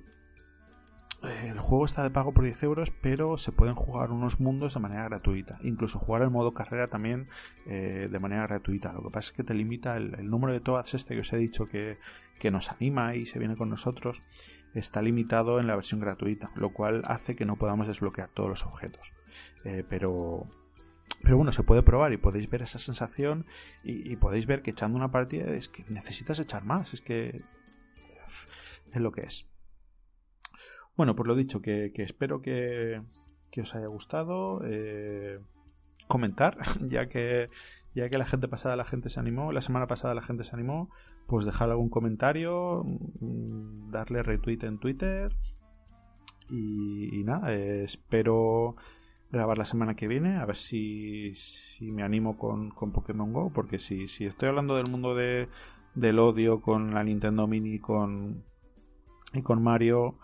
el 1.43 1.59
juego 1.59 1.85
está 1.85 2.03
de 2.03 2.11
pago 2.11 2.33
por 2.33 2.43
10 2.43 2.63
euros, 2.63 2.91
pero 3.01 3.37
se 3.37 3.51
pueden 3.51 3.75
jugar 3.75 4.11
unos 4.11 4.39
mundos 4.39 4.73
de 4.73 4.79
manera 4.79 5.05
gratuita. 5.05 5.57
Incluso 5.63 5.99
jugar 5.99 6.21
el 6.21 6.29
modo 6.29 6.53
carrera 6.53 6.87
también 6.87 7.25
eh, 7.65 8.07
de 8.11 8.19
manera 8.19 8.47
gratuita. 8.47 8.93
Lo 8.93 9.03
que 9.03 9.09
pasa 9.09 9.31
es 9.31 9.37
que 9.37 9.43
te 9.43 9.53
limita 9.53 9.97
el, 9.97 10.29
número 10.29 10.53
de 10.53 10.59
todas 10.59 10.93
este 10.93 11.15
que 11.15 11.21
os 11.21 11.33
he 11.33 11.37
dicho 11.37 11.67
que, 11.67 11.97
nos 12.51 12.69
anima 12.69 13.15
y 13.15 13.25
se 13.25 13.39
viene 13.39 13.55
con 13.55 13.69
nosotros. 13.69 14.21
Está 14.75 15.01
limitado 15.01 15.59
en 15.59 15.65
la 15.65 15.75
versión 15.75 15.99
gratuita, 15.99 16.51
lo 16.55 16.71
cual 16.71 17.01
hace 17.05 17.35
que 17.35 17.45
no 17.45 17.55
podamos 17.55 17.87
desbloquear 17.87 18.29
todos 18.29 18.49
los 18.49 18.65
objetos. 18.65 19.13
Eh, 19.63 19.83
pero, 19.89 20.47
pero 21.21 21.37
bueno, 21.37 21.51
se 21.51 21.63
puede 21.63 21.83
probar 21.83 22.13
y 22.13 22.17
podéis 22.17 22.49
ver 22.49 22.61
esa 22.61 22.79
sensación 22.79 23.45
y, 23.83 24.15
podéis 24.17 24.45
ver 24.45 24.61
que 24.61 24.71
echando 24.71 24.97
una 24.97 25.11
partida 25.11 25.51
es 25.51 25.69
que 25.69 25.83
necesitas 25.89 26.39
echar 26.39 26.65
más, 26.65 26.93
es 26.93 27.01
que 27.01 27.41
es 28.93 29.01
lo 29.01 29.11
que 29.11 29.21
es. 29.21 29.45
Bueno, 30.95 31.15
por 31.15 31.27
lo 31.27 31.35
dicho, 31.35 31.61
que, 31.61 31.91
espero 31.95 32.41
que, 32.41 33.01
os 33.57 33.75
haya 33.75 33.87
gustado. 33.87 34.61
Eh, 34.65 35.39
comentar, 36.07 36.57
ya 36.89 37.07
que 37.07 37.49
ya 37.95 38.09
que 38.09 38.17
la 38.17 38.25
gente 38.25 38.47
pasada 38.49 38.75
la 38.75 38.83
gente 38.83 39.09
se 39.09 39.19
animó, 39.19 39.53
la 39.53 39.61
semana 39.61 39.87
pasada 39.87 40.13
la 40.13 40.21
gente 40.21 40.43
se 40.43 40.53
animó, 40.53 40.89
pues 41.27 41.45
dejar 41.45 41.71
algún 41.71 41.89
comentario, 41.89 42.83
mm, 42.83 43.89
darle 43.89 44.21
retweet 44.21 44.63
en 44.63 44.79
Twitter 44.79 45.33
y, 46.49 47.23
nada, 47.23 47.53
eh, 47.53 47.85
espero 47.85 48.75
grabar 49.31 49.57
la 49.57 49.65
semana 49.65 49.95
que 49.95 50.07
viene, 50.07 50.37
a 50.37 50.45
ver 50.45 50.55
si, 50.55 51.33
si 51.35 51.91
me 51.91 52.03
animo 52.03 52.37
con, 52.37 52.69
con, 52.71 52.91
Pokémon 52.91 53.33
Go, 53.33 53.51
porque 53.51 53.79
si, 53.79 54.07
si 54.07 54.25
estoy 54.25 54.49
hablando 54.49 54.75
del 54.75 54.89
mundo 54.89 55.15
de, 55.15 55.49
del 55.93 56.19
odio 56.19 56.61
con 56.61 56.93
la 56.93 57.03
Nintendo 57.03 57.47
Mini 57.47 57.79
con, 57.79 58.43
y 59.33 59.41
con 59.41 59.61
Mario, 59.63 60.17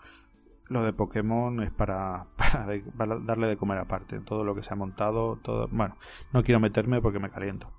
lo 0.72 0.82
de 0.82 0.92
Pokémon 0.92 1.62
es 1.62 1.70
para, 1.76 2.26
para, 2.36 3.18
darle 3.20 3.46
de 3.46 3.56
comer 3.56 3.78
aparte. 3.78 4.20
Todo 4.20 4.44
lo 4.44 4.54
que 4.54 4.62
se 4.62 4.72
ha 4.72 4.76
montado, 4.76 5.36
todo. 5.36 5.68
Bueno, 5.70 5.96
no 6.32 6.42
quiero 6.42 6.60
meterme 6.60 7.00
porque 7.00 7.18
me 7.18 7.30
caliento. 7.30 7.70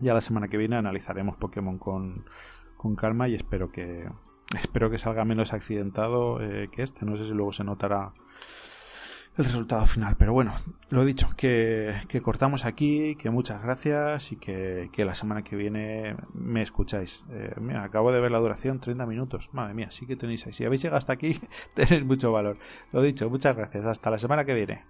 Ya 0.00 0.14
la 0.14 0.20
semana 0.20 0.48
que 0.48 0.56
viene 0.56 0.76
analizaremos 0.76 1.36
Pokémon 1.36 1.78
con, 1.78 2.24
con 2.76 2.96
calma 2.96 3.28
y 3.28 3.34
espero 3.34 3.70
que 3.70 4.08
espero 4.58 4.90
que 4.90 4.98
salga 4.98 5.24
menos 5.24 5.52
accidentado 5.52 6.40
eh, 6.40 6.68
que 6.70 6.82
este. 6.82 7.06
No 7.06 7.16
sé 7.16 7.24
si 7.24 7.32
luego 7.32 7.52
se 7.52 7.64
notará 7.64 8.12
el 9.36 9.44
resultado 9.44 9.86
final. 9.86 10.16
Pero 10.16 10.32
bueno, 10.32 10.52
lo 10.90 11.04
dicho, 11.04 11.28
que, 11.36 11.94
cortamos 12.22 12.64
aquí, 12.64 13.16
que 13.16 13.30
muchas 13.30 13.62
gracias 13.62 14.32
y 14.32 14.36
que, 14.36 14.90
la 14.96 15.14
semana 15.14 15.42
que 15.42 15.56
viene 15.56 16.16
me 16.32 16.62
escucháis. 16.62 17.24
Eh, 17.30 17.54
mira, 17.60 17.84
acabo 17.84 18.12
de 18.12 18.20
ver 18.20 18.30
la 18.30 18.38
duración, 18.38 18.80
30 18.80 19.06
minutos. 19.06 19.50
Madre 19.52 19.74
mía, 19.74 19.90
sí 19.90 20.06
que 20.06 20.16
tenéis 20.16 20.46
ahí. 20.46 20.52
Si 20.52 20.64
habéis 20.64 20.82
llegado 20.82 20.98
hasta 20.98 21.12
aquí, 21.12 21.40
tenéis 21.74 22.04
mucho 22.04 22.32
valor. 22.32 22.58
Lo 22.92 23.02
dicho, 23.02 23.28
muchas 23.30 23.56
gracias. 23.56 23.84
Hasta 23.84 24.10
la 24.10 24.18
semana 24.18 24.44
que 24.44 24.54
viene. 24.54 24.84